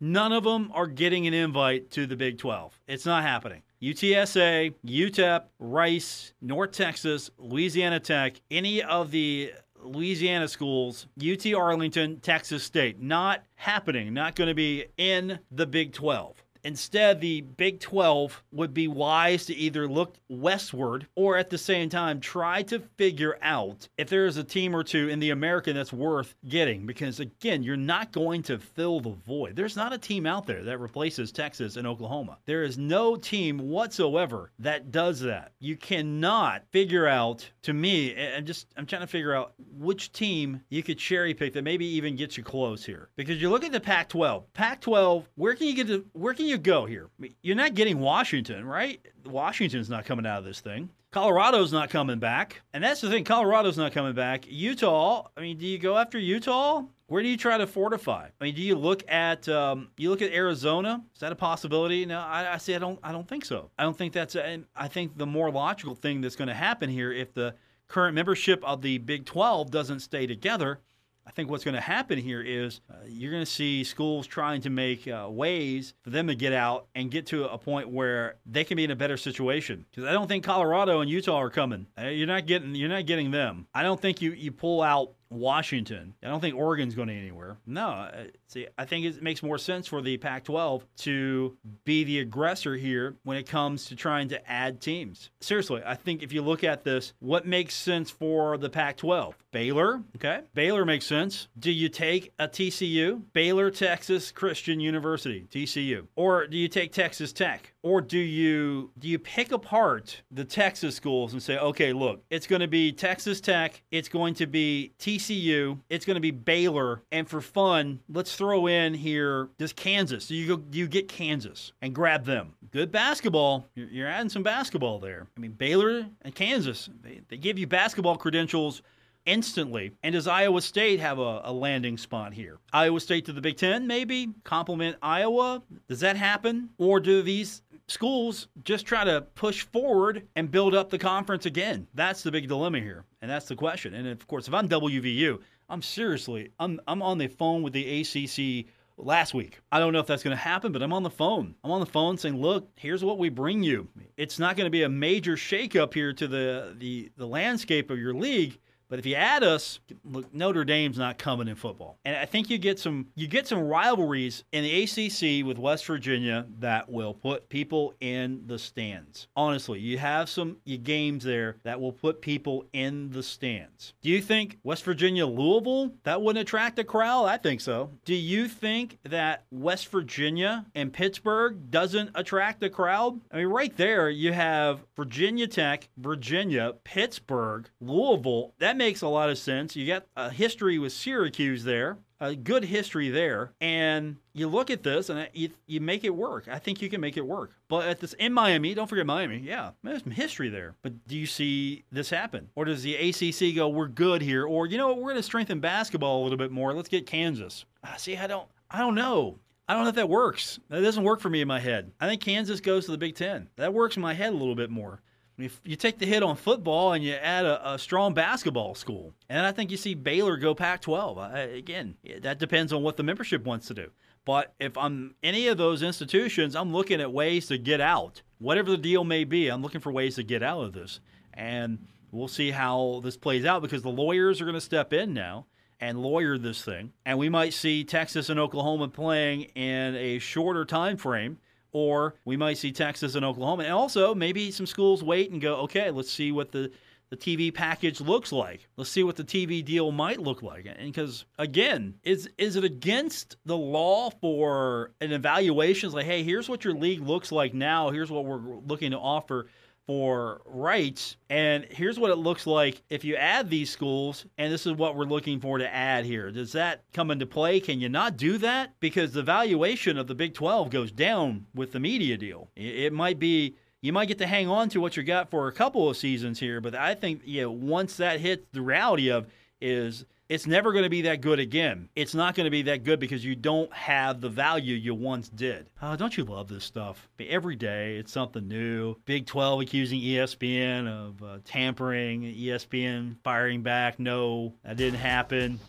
none 0.00 0.32
of 0.32 0.44
them 0.44 0.70
are 0.74 0.86
getting 0.86 1.26
an 1.26 1.32
invite 1.32 1.90
to 1.92 2.06
the 2.06 2.16
Big 2.16 2.38
12. 2.38 2.78
It's 2.86 3.06
not 3.06 3.22
happening. 3.22 3.62
UTSA, 3.82 4.74
UTEP, 4.86 5.44
Rice, 5.58 6.32
North 6.40 6.72
Texas, 6.72 7.30
Louisiana 7.38 8.00
Tech, 8.00 8.40
any 8.50 8.82
of 8.82 9.10
the 9.10 9.52
Louisiana 9.82 10.48
schools, 10.48 11.06
UT 11.20 11.46
Arlington, 11.54 12.20
Texas 12.20 12.64
State, 12.64 13.00
not 13.00 13.44
happening, 13.54 14.12
not 14.12 14.34
going 14.34 14.48
to 14.48 14.54
be 14.54 14.86
in 14.96 15.38
the 15.50 15.66
Big 15.66 15.92
12. 15.92 16.42
Instead, 16.66 17.20
the 17.20 17.42
Big 17.42 17.78
12 17.78 18.42
would 18.50 18.74
be 18.74 18.88
wise 18.88 19.46
to 19.46 19.54
either 19.54 19.86
look 19.86 20.16
westward 20.28 21.06
or 21.14 21.36
at 21.36 21.48
the 21.48 21.56
same 21.56 21.88
time 21.88 22.18
try 22.18 22.60
to 22.60 22.80
figure 22.96 23.38
out 23.40 23.88
if 23.96 24.08
there 24.08 24.26
is 24.26 24.36
a 24.36 24.42
team 24.42 24.74
or 24.74 24.82
two 24.82 25.08
in 25.08 25.20
the 25.20 25.30
American 25.30 25.76
that's 25.76 25.92
worth 25.92 26.34
getting. 26.48 26.84
Because 26.84 27.20
again, 27.20 27.62
you're 27.62 27.76
not 27.76 28.10
going 28.10 28.42
to 28.42 28.58
fill 28.58 28.98
the 28.98 29.14
void. 29.28 29.54
There's 29.54 29.76
not 29.76 29.92
a 29.92 29.98
team 29.98 30.26
out 30.26 30.44
there 30.44 30.64
that 30.64 30.80
replaces 30.80 31.30
Texas 31.30 31.76
and 31.76 31.86
Oklahoma. 31.86 32.38
There 32.46 32.64
is 32.64 32.76
no 32.76 33.14
team 33.14 33.58
whatsoever 33.58 34.50
that 34.58 34.90
does 34.90 35.20
that. 35.20 35.52
You 35.60 35.76
cannot 35.76 36.64
figure 36.72 37.06
out, 37.06 37.48
to 37.62 37.74
me, 37.74 38.16
I'm 38.34 38.44
just, 38.44 38.66
I'm 38.76 38.86
trying 38.86 39.02
to 39.02 39.06
figure 39.06 39.36
out 39.36 39.52
which 39.78 40.10
team 40.10 40.60
you 40.70 40.82
could 40.82 40.98
cherry 40.98 41.32
pick 41.32 41.52
that 41.52 41.62
maybe 41.62 41.86
even 41.86 42.16
gets 42.16 42.36
you 42.36 42.42
close 42.42 42.84
here. 42.84 43.08
Because 43.14 43.40
you 43.40 43.50
look 43.50 43.62
at 43.62 43.70
the 43.70 43.78
Pac 43.78 44.08
12. 44.08 44.52
Pac 44.52 44.80
12, 44.80 45.28
where 45.36 45.54
can 45.54 45.68
you 45.68 45.74
get 45.74 45.86
to, 45.86 46.04
where 46.12 46.34
can 46.34 46.46
you 46.46 46.55
you 46.56 46.62
go 46.62 46.86
here? 46.86 47.10
You're 47.42 47.56
not 47.56 47.74
getting 47.74 47.98
Washington, 47.98 48.64
right? 48.64 49.00
Washington's 49.24 49.90
not 49.90 50.04
coming 50.04 50.26
out 50.26 50.38
of 50.38 50.44
this 50.44 50.60
thing. 50.60 50.88
Colorado's 51.10 51.72
not 51.72 51.90
coming 51.90 52.18
back. 52.18 52.62
And 52.72 52.82
that's 52.82 53.00
the 53.00 53.08
thing, 53.08 53.24
Colorado's 53.24 53.78
not 53.78 53.92
coming 53.92 54.14
back. 54.14 54.46
Utah, 54.48 55.28
I 55.36 55.40
mean, 55.40 55.58
do 55.58 55.66
you 55.66 55.78
go 55.78 55.96
after 55.96 56.18
Utah? 56.18 56.82
Where 57.06 57.22
do 57.22 57.28
you 57.28 57.36
try 57.36 57.56
to 57.56 57.66
fortify? 57.66 58.28
I 58.40 58.44
mean, 58.44 58.54
do 58.54 58.62
you 58.62 58.74
look 58.74 59.04
at 59.08 59.48
um, 59.48 59.88
you 59.96 60.10
look 60.10 60.22
at 60.22 60.32
Arizona? 60.32 61.02
Is 61.14 61.20
that 61.20 61.30
a 61.30 61.36
possibility? 61.36 62.04
No, 62.04 62.18
I, 62.18 62.54
I 62.54 62.56
say 62.56 62.74
I 62.74 62.80
don't. 62.80 62.98
I 63.00 63.12
don't 63.12 63.28
think 63.28 63.44
so. 63.44 63.70
I 63.78 63.84
don't 63.84 63.96
think 63.96 64.12
that's. 64.12 64.34
I 64.34 64.88
think 64.88 65.16
the 65.16 65.24
more 65.26 65.52
logical 65.52 65.94
thing 65.94 66.20
that's 66.20 66.34
going 66.34 66.48
to 66.48 66.54
happen 66.54 66.90
here, 66.90 67.12
if 67.12 67.32
the 67.32 67.54
current 67.86 68.16
membership 68.16 68.62
of 68.64 68.82
the 68.82 68.98
Big 68.98 69.24
12 69.24 69.70
doesn't 69.70 70.00
stay 70.00 70.26
together, 70.26 70.80
I 71.26 71.32
think 71.32 71.50
what's 71.50 71.64
going 71.64 71.74
to 71.74 71.80
happen 71.80 72.18
here 72.18 72.40
is 72.40 72.80
uh, 72.88 72.94
you're 73.06 73.32
going 73.32 73.44
to 73.44 73.50
see 73.50 73.82
schools 73.82 74.26
trying 74.26 74.60
to 74.62 74.70
make 74.70 75.08
uh, 75.08 75.26
ways 75.28 75.94
for 76.02 76.10
them 76.10 76.28
to 76.28 76.34
get 76.36 76.52
out 76.52 76.86
and 76.94 77.10
get 77.10 77.26
to 77.26 77.46
a 77.46 77.58
point 77.58 77.88
where 77.88 78.36
they 78.46 78.62
can 78.62 78.76
be 78.76 78.84
in 78.84 78.92
a 78.92 78.96
better 78.96 79.16
situation. 79.16 79.84
Because 79.90 80.04
I 80.04 80.12
don't 80.12 80.28
think 80.28 80.44
Colorado 80.44 81.00
and 81.00 81.10
Utah 81.10 81.40
are 81.40 81.50
coming. 81.50 81.86
Uh, 82.00 82.06
you're 82.06 82.28
not 82.28 82.46
getting 82.46 82.74
you're 82.74 82.88
not 82.88 83.06
getting 83.06 83.32
them. 83.32 83.66
I 83.74 83.82
don't 83.82 84.00
think 84.00 84.22
you 84.22 84.32
you 84.32 84.52
pull 84.52 84.82
out 84.82 85.12
Washington. 85.28 86.14
I 86.22 86.28
don't 86.28 86.40
think 86.40 86.54
Oregon's 86.54 86.94
going 86.94 87.10
anywhere. 87.10 87.58
No, 87.66 87.88
uh, 87.88 88.24
see, 88.46 88.66
I 88.78 88.84
think 88.84 89.06
it 89.06 89.22
makes 89.22 89.42
more 89.42 89.58
sense 89.58 89.86
for 89.86 90.00
the 90.02 90.16
Pac 90.18 90.44
12 90.44 90.86
to 90.98 91.56
be 91.84 92.04
the 92.04 92.20
aggressor 92.20 92.76
here 92.76 93.16
when 93.24 93.36
it 93.36 93.46
comes 93.46 93.86
to 93.86 93.96
trying 93.96 94.28
to 94.28 94.50
add 94.50 94.80
teams. 94.80 95.30
Seriously, 95.40 95.82
I 95.84 95.94
think 95.94 96.22
if 96.22 96.32
you 96.32 96.42
look 96.42 96.64
at 96.64 96.84
this, 96.84 97.12
what 97.20 97.46
makes 97.46 97.74
sense 97.74 98.10
for 98.10 98.58
the 98.58 98.70
Pac 98.70 98.98
12? 98.98 99.36
Baylor, 99.50 100.02
okay? 100.16 100.42
Baylor 100.52 100.84
makes 100.84 101.06
sense. 101.06 101.48
Do 101.58 101.70
you 101.70 101.88
take 101.88 102.30
a 102.38 102.46
TCU? 102.46 103.22
Baylor, 103.32 103.70
Texas 103.70 104.30
Christian 104.30 104.80
University, 104.80 105.46
TCU. 105.50 106.06
Or 106.14 106.46
do 106.46 106.58
you 106.58 106.68
take 106.68 106.92
Texas 106.92 107.32
Tech? 107.32 107.72
Or 107.82 108.00
do 108.00 108.18
you 108.18 108.90
do 108.98 109.08
you 109.08 109.18
pick 109.18 109.52
apart 109.52 110.22
the 110.30 110.44
Texas 110.44 110.94
schools 110.94 111.32
and 111.32 111.42
say, 111.42 111.56
okay, 111.56 111.92
look, 111.92 112.22
it's 112.30 112.46
going 112.46 112.60
to 112.60 112.68
be 112.68 112.92
Texas 112.92 113.40
Tech, 113.40 113.80
it's 113.90 114.08
going 114.08 114.34
to 114.34 114.46
be 114.46 114.92
TCU, 114.98 115.78
it's 115.88 116.04
going 116.04 116.16
to 116.16 116.20
be 116.20 116.32
Baylor, 116.32 117.02
and 117.10 117.28
for 117.28 117.40
fun, 117.40 118.00
let's 118.12 118.35
throw 118.36 118.66
in 118.66 118.94
here 118.94 119.48
just 119.58 119.76
Kansas. 119.76 120.26
So 120.26 120.34
you 120.34 120.56
go, 120.56 120.62
you 120.70 120.86
get 120.86 121.08
Kansas 121.08 121.72
and 121.82 121.94
grab 121.94 122.24
them. 122.24 122.54
Good 122.70 122.92
basketball. 122.92 123.66
You're, 123.74 123.88
you're 123.88 124.08
adding 124.08 124.28
some 124.28 124.42
basketball 124.42 124.98
there. 124.98 125.26
I 125.36 125.40
mean, 125.40 125.52
Baylor 125.52 126.06
and 126.22 126.34
Kansas, 126.34 126.88
they, 127.02 127.20
they 127.28 127.36
give 127.36 127.58
you 127.58 127.66
basketball 127.66 128.16
credentials 128.16 128.82
instantly. 129.24 129.92
And 130.02 130.12
does 130.12 130.28
Iowa 130.28 130.60
State 130.60 131.00
have 131.00 131.18
a, 131.18 131.42
a, 131.44 131.52
landing 131.52 131.98
spot 131.98 132.32
here? 132.32 132.58
Iowa 132.72 133.00
State 133.00 133.24
to 133.26 133.32
the 133.32 133.40
Big 133.40 133.56
Ten, 133.56 133.86
maybe? 133.86 134.28
Complement 134.44 134.96
Iowa? 135.02 135.62
Does 135.88 136.00
that 136.00 136.16
happen? 136.16 136.70
Or 136.78 137.00
do 137.00 137.22
these 137.22 137.62
schools 137.88 138.48
just 138.64 138.86
try 138.86 139.04
to 139.04 139.22
push 139.34 139.62
forward 139.62 140.26
and 140.34 140.50
build 140.50 140.74
up 140.74 140.90
the 140.90 140.98
conference 140.98 141.46
again. 141.46 141.86
That's 141.94 142.22
the 142.22 142.30
big 142.30 142.48
dilemma 142.48 142.80
here, 142.80 143.04
and 143.22 143.30
that's 143.30 143.46
the 143.46 143.56
question. 143.56 143.94
And 143.94 144.08
of 144.08 144.26
course, 144.26 144.48
if 144.48 144.54
I'm 144.54 144.68
WVU, 144.68 145.40
I'm 145.68 145.82
seriously, 145.82 146.50
I'm 146.58 146.80
I'm 146.86 147.02
on 147.02 147.18
the 147.18 147.28
phone 147.28 147.62
with 147.62 147.72
the 147.72 148.00
ACC 148.00 148.66
last 148.96 149.34
week. 149.34 149.60
I 149.70 149.78
don't 149.78 149.92
know 149.92 149.98
if 149.98 150.06
that's 150.06 150.22
going 150.22 150.36
to 150.36 150.42
happen, 150.42 150.72
but 150.72 150.82
I'm 150.82 150.92
on 150.92 151.02
the 151.02 151.10
phone. 151.10 151.54
I'm 151.64 151.70
on 151.70 151.80
the 151.80 151.86
phone 151.86 152.16
saying, 152.18 152.40
"Look, 152.40 152.70
here's 152.76 153.04
what 153.04 153.18
we 153.18 153.28
bring 153.28 153.62
you. 153.62 153.88
It's 154.16 154.38
not 154.38 154.56
going 154.56 154.66
to 154.66 154.70
be 154.70 154.84
a 154.84 154.88
major 154.88 155.36
shakeup 155.36 155.92
here 155.94 156.12
to 156.12 156.28
the 156.28 156.74
the 156.78 157.10
the 157.16 157.26
landscape 157.26 157.90
of 157.90 157.98
your 157.98 158.14
league." 158.14 158.58
But 158.88 158.98
if 158.98 159.06
you 159.06 159.14
add 159.14 159.42
us, 159.42 159.80
look, 160.04 160.32
Notre 160.32 160.64
Dame's 160.64 160.98
not 160.98 161.18
coming 161.18 161.48
in 161.48 161.56
football, 161.56 161.98
and 162.04 162.16
I 162.16 162.24
think 162.24 162.50
you 162.50 162.58
get 162.58 162.78
some 162.78 163.06
you 163.14 163.26
get 163.26 163.46
some 163.46 163.60
rivalries 163.60 164.44
in 164.52 164.62
the 164.62 164.82
ACC 164.82 165.44
with 165.46 165.58
West 165.58 165.86
Virginia 165.86 166.46
that 166.60 166.88
will 166.88 167.14
put 167.14 167.48
people 167.48 167.94
in 168.00 168.42
the 168.46 168.58
stands. 168.58 169.28
Honestly, 169.34 169.80
you 169.80 169.98
have 169.98 170.28
some 170.28 170.58
games 170.82 171.24
there 171.24 171.56
that 171.64 171.80
will 171.80 171.92
put 171.92 172.20
people 172.20 172.64
in 172.72 173.10
the 173.10 173.22
stands. 173.22 173.94
Do 174.02 174.10
you 174.10 174.20
think 174.22 174.58
West 174.62 174.84
Virginia 174.84 175.26
Louisville 175.26 175.92
that 176.04 176.22
wouldn't 176.22 176.42
attract 176.42 176.78
a 176.78 176.84
crowd? 176.84 177.26
I 177.26 177.36
think 177.36 177.60
so. 177.60 177.90
Do 178.04 178.14
you 178.14 178.48
think 178.48 178.98
that 179.04 179.44
West 179.50 179.88
Virginia 179.88 180.66
and 180.74 180.92
Pittsburgh 180.92 181.70
doesn't 181.70 182.10
attract 182.14 182.62
a 182.62 182.70
crowd? 182.70 183.20
I 183.32 183.38
mean, 183.38 183.46
right 183.46 183.76
there 183.76 184.08
you 184.08 184.32
have 184.32 184.84
Virginia 184.96 185.46
Tech, 185.46 185.88
Virginia, 185.96 186.74
Pittsburgh, 186.84 187.68
Louisville. 187.80 188.54
That 188.58 188.75
that 188.76 188.84
makes 188.84 189.02
a 189.02 189.08
lot 189.08 189.30
of 189.30 189.38
sense. 189.38 189.74
You 189.74 189.86
got 189.86 190.06
a 190.16 190.30
history 190.30 190.78
with 190.78 190.92
Syracuse 190.92 191.64
there, 191.64 191.98
a 192.20 192.34
good 192.34 192.64
history 192.64 193.08
there, 193.08 193.52
and 193.60 194.16
you 194.34 194.48
look 194.48 194.70
at 194.70 194.82
this 194.82 195.08
and 195.08 195.28
you, 195.32 195.50
you 195.66 195.80
make 195.80 196.04
it 196.04 196.14
work. 196.14 196.46
I 196.48 196.58
think 196.58 196.82
you 196.82 196.90
can 196.90 197.00
make 197.00 197.16
it 197.16 197.26
work. 197.26 197.52
But 197.68 197.88
at 197.88 198.00
this 198.00 198.12
in 198.14 198.32
Miami, 198.32 198.74
don't 198.74 198.86
forget 198.86 199.06
Miami. 199.06 199.38
Yeah, 199.38 199.70
there's 199.82 200.02
some 200.02 200.12
history 200.12 200.50
there. 200.50 200.74
But 200.82 201.06
do 201.06 201.16
you 201.16 201.26
see 201.26 201.84
this 201.90 202.10
happen, 202.10 202.48
or 202.54 202.64
does 202.64 202.82
the 202.82 202.96
ACC 202.96 203.54
go, 203.54 203.68
"We're 203.68 203.88
good 203.88 204.20
here," 204.20 204.44
or 204.44 204.66
you 204.66 204.76
know 204.76 204.88
what, 204.88 204.98
we're 204.98 205.10
going 205.10 205.16
to 205.16 205.22
strengthen 205.22 205.60
basketball 205.60 206.20
a 206.20 206.22
little 206.22 206.38
bit 206.38 206.50
more. 206.50 206.74
Let's 206.74 206.88
get 206.88 207.06
Kansas. 207.06 207.64
Uh, 207.82 207.96
see, 207.96 208.16
I 208.16 208.26
don't, 208.26 208.48
I 208.70 208.78
don't 208.78 208.94
know. 208.94 209.38
I 209.68 209.74
don't 209.74 209.82
know 209.82 209.88
if 209.88 209.96
that 209.96 210.08
works. 210.08 210.60
That 210.68 210.82
doesn't 210.82 211.02
work 211.02 211.20
for 211.20 211.28
me 211.30 211.40
in 211.40 211.48
my 211.48 211.58
head. 211.58 211.90
I 212.00 212.06
think 212.06 212.20
Kansas 212.20 212.60
goes 212.60 212.84
to 212.86 212.92
the 212.92 212.98
Big 212.98 213.16
Ten. 213.16 213.48
That 213.56 213.74
works 213.74 213.96
in 213.96 214.02
my 214.02 214.14
head 214.14 214.32
a 214.32 214.36
little 214.36 214.54
bit 214.54 214.70
more. 214.70 215.00
If 215.38 215.60
you 215.64 215.76
take 215.76 215.98
the 215.98 216.06
hit 216.06 216.22
on 216.22 216.36
football 216.36 216.94
and 216.94 217.04
you 217.04 217.12
add 217.12 217.44
a, 217.44 217.74
a 217.74 217.78
strong 217.78 218.14
basketball 218.14 218.74
school, 218.74 219.12
and 219.28 219.44
I 219.44 219.52
think 219.52 219.70
you 219.70 219.76
see 219.76 219.94
Baylor 219.94 220.38
go 220.38 220.54
Pac 220.54 220.80
12. 220.80 221.18
Uh, 221.18 221.46
again, 221.52 221.96
that 222.22 222.38
depends 222.38 222.72
on 222.72 222.82
what 222.82 222.96
the 222.96 223.02
membership 223.02 223.44
wants 223.44 223.66
to 223.68 223.74
do. 223.74 223.90
But 224.24 224.54
if 224.58 224.76
I'm 224.78 225.14
any 225.22 225.46
of 225.48 225.58
those 225.58 225.82
institutions, 225.82 226.56
I'm 226.56 226.72
looking 226.72 227.00
at 227.00 227.12
ways 227.12 227.46
to 227.48 227.58
get 227.58 227.80
out. 227.80 228.22
Whatever 228.38 228.70
the 228.70 228.78
deal 228.78 229.04
may 229.04 229.24
be, 229.24 229.48
I'm 229.48 229.62
looking 229.62 229.80
for 229.80 229.92
ways 229.92 230.16
to 230.16 230.22
get 230.22 230.42
out 230.42 230.62
of 230.62 230.72
this. 230.72 231.00
And 231.34 231.86
we'll 232.10 232.28
see 232.28 232.50
how 232.50 233.00
this 233.04 233.16
plays 233.16 233.44
out 233.44 233.62
because 233.62 233.82
the 233.82 233.88
lawyers 233.88 234.40
are 234.40 234.44
going 234.44 234.54
to 234.54 234.60
step 234.60 234.92
in 234.92 235.12
now 235.12 235.46
and 235.80 236.00
lawyer 236.00 236.38
this 236.38 236.64
thing. 236.64 236.92
And 237.04 237.18
we 237.18 237.28
might 237.28 237.52
see 237.52 237.84
Texas 237.84 238.28
and 238.28 238.40
Oklahoma 238.40 238.88
playing 238.88 239.42
in 239.54 239.94
a 239.94 240.18
shorter 240.18 240.64
time 240.64 240.96
frame 240.96 241.38
or 241.72 242.14
we 242.24 242.36
might 242.36 242.58
see 242.58 242.72
Texas 242.72 243.14
and 243.14 243.24
Oklahoma. 243.24 243.64
And 243.64 243.72
also, 243.72 244.14
maybe 244.14 244.50
some 244.50 244.66
schools 244.66 245.02
wait 245.02 245.30
and 245.30 245.40
go, 245.40 245.56
okay, 245.56 245.90
let's 245.90 246.10
see 246.10 246.32
what 246.32 246.52
the, 246.52 246.70
the 247.10 247.16
TV 247.16 247.52
package 247.52 248.00
looks 248.00 248.32
like. 248.32 248.68
Let's 248.76 248.90
see 248.90 249.02
what 249.02 249.16
the 249.16 249.24
TV 249.24 249.64
deal 249.64 249.92
might 249.92 250.20
look 250.20 250.42
like. 250.42 250.66
And 250.66 250.92
because, 250.92 251.24
again, 251.38 251.94
is, 252.02 252.28
is 252.38 252.56
it 252.56 252.64
against 252.64 253.36
the 253.44 253.56
law 253.56 254.10
for 254.10 254.92
an 255.00 255.12
evaluation? 255.12 255.86
It's 255.88 255.94
like, 255.94 256.06
hey, 256.06 256.22
here's 256.22 256.48
what 256.48 256.64
your 256.64 256.74
league 256.74 257.00
looks 257.00 257.30
like 257.30 257.54
now. 257.54 257.90
Here's 257.90 258.10
what 258.10 258.24
we're 258.24 258.58
looking 258.58 258.90
to 258.90 258.98
offer 258.98 259.46
for 259.86 260.40
rights. 260.44 261.16
And 261.30 261.64
here's 261.70 261.98
what 261.98 262.10
it 262.10 262.16
looks 262.16 262.46
like 262.46 262.82
if 262.90 263.04
you 263.04 263.16
add 263.16 263.48
these 263.48 263.70
schools, 263.70 264.26
and 264.36 264.52
this 264.52 264.66
is 264.66 264.72
what 264.72 264.96
we're 264.96 265.04
looking 265.04 265.40
for 265.40 265.58
to 265.58 265.74
add 265.74 266.04
here. 266.04 266.30
Does 266.30 266.52
that 266.52 266.82
come 266.92 267.10
into 267.10 267.26
play? 267.26 267.60
Can 267.60 267.80
you 267.80 267.88
not 267.88 268.16
do 268.16 268.38
that? 268.38 268.74
Because 268.80 269.12
the 269.12 269.22
valuation 269.22 269.96
of 269.96 270.08
the 270.08 270.14
Big 270.14 270.34
12 270.34 270.70
goes 270.70 270.90
down 270.90 271.46
with 271.54 271.72
the 271.72 271.80
media 271.80 272.16
deal. 272.16 272.50
It 272.56 272.92
might 272.92 273.18
be. 273.18 273.56
You 273.82 273.92
might 273.92 274.08
get 274.08 274.18
to 274.18 274.26
hang 274.26 274.48
on 274.48 274.68
to 274.70 274.80
what 274.80 274.96
you 274.96 275.04
got 275.04 275.30
for 275.30 275.46
a 275.46 275.52
couple 275.52 275.88
of 275.88 275.96
seasons 275.96 276.40
here, 276.40 276.60
but 276.60 276.74
I 276.74 276.94
think 276.94 277.20
yeah, 277.24 277.44
once 277.44 277.98
that 277.98 278.18
hits, 278.18 278.44
the 278.50 278.62
reality 278.62 279.10
of 279.10 279.28
is 279.60 280.04
it's 280.28 280.46
never 280.46 280.72
going 280.72 280.84
to 280.84 280.90
be 280.90 281.02
that 281.02 281.20
good 281.20 281.38
again. 281.38 281.88
It's 281.94 282.14
not 282.14 282.34
going 282.34 282.46
to 282.46 282.50
be 282.50 282.62
that 282.62 282.82
good 282.82 282.98
because 282.98 283.24
you 283.24 283.36
don't 283.36 283.72
have 283.72 284.20
the 284.20 284.28
value 284.28 284.74
you 284.74 284.94
once 284.94 285.28
did. 285.28 285.68
Uh, 285.80 285.94
don't 285.94 286.16
you 286.16 286.24
love 286.24 286.48
this 286.48 286.64
stuff? 286.64 287.08
Every 287.20 287.54
day 287.54 287.96
it's 287.96 288.12
something 288.12 288.46
new. 288.46 288.96
Big 289.04 289.26
12 289.26 289.62
accusing 289.62 290.00
ESPN 290.00 290.88
of 290.88 291.22
uh, 291.22 291.38
tampering, 291.44 292.22
ESPN 292.22 293.16
firing 293.22 293.62
back. 293.62 294.00
No, 294.00 294.52
that 294.64 294.76
didn't 294.76 294.98
happen. 294.98 295.60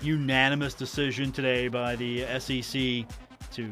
Unanimous 0.00 0.74
decision 0.74 1.32
today 1.32 1.66
by 1.68 1.96
the 1.96 2.24
SEC 2.38 3.04
to 3.52 3.68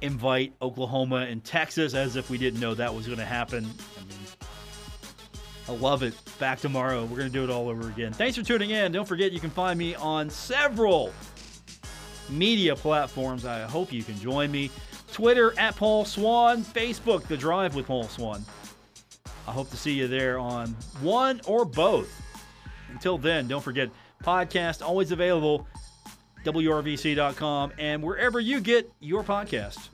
invite 0.00 0.52
Oklahoma 0.62 1.26
and 1.28 1.44
Texas 1.44 1.94
as 1.94 2.16
if 2.16 2.30
we 2.30 2.38
didn't 2.38 2.60
know 2.60 2.74
that 2.74 2.92
was 2.94 3.06
going 3.06 3.18
to 3.18 3.24
happen. 3.24 3.70
I 3.98 4.21
love 5.70 6.02
it. 6.02 6.14
Back 6.38 6.58
tomorrow. 6.58 7.02
We're 7.04 7.18
going 7.18 7.28
to 7.28 7.32
do 7.32 7.44
it 7.44 7.50
all 7.50 7.68
over 7.68 7.88
again. 7.88 8.12
Thanks 8.12 8.36
for 8.36 8.42
tuning 8.42 8.70
in. 8.70 8.92
Don't 8.92 9.06
forget 9.06 9.32
you 9.32 9.40
can 9.40 9.50
find 9.50 9.78
me 9.78 9.94
on 9.94 10.28
several 10.28 11.12
media 12.28 12.74
platforms. 12.74 13.44
I 13.44 13.62
hope 13.62 13.92
you 13.92 14.02
can 14.02 14.18
join 14.18 14.50
me. 14.50 14.70
Twitter 15.12 15.58
at 15.58 15.76
Paul 15.76 16.04
Swann, 16.04 16.62
Facebook, 16.64 17.24
The 17.26 17.36
Drive 17.36 17.74
with 17.74 17.86
Paul 17.86 18.04
Swann. 18.04 18.44
I 19.46 19.52
hope 19.52 19.70
to 19.70 19.76
see 19.76 19.92
you 19.92 20.08
there 20.08 20.38
on 20.38 20.68
one 21.00 21.40
or 21.46 21.64
both. 21.64 22.20
Until 22.90 23.18
then, 23.18 23.48
don't 23.48 23.62
forget, 23.62 23.90
podcast 24.22 24.82
always 24.82 25.12
available, 25.12 25.66
WRVC.com, 26.44 27.72
and 27.78 28.02
wherever 28.02 28.40
you 28.40 28.60
get 28.60 28.90
your 29.00 29.22
podcast. 29.22 29.88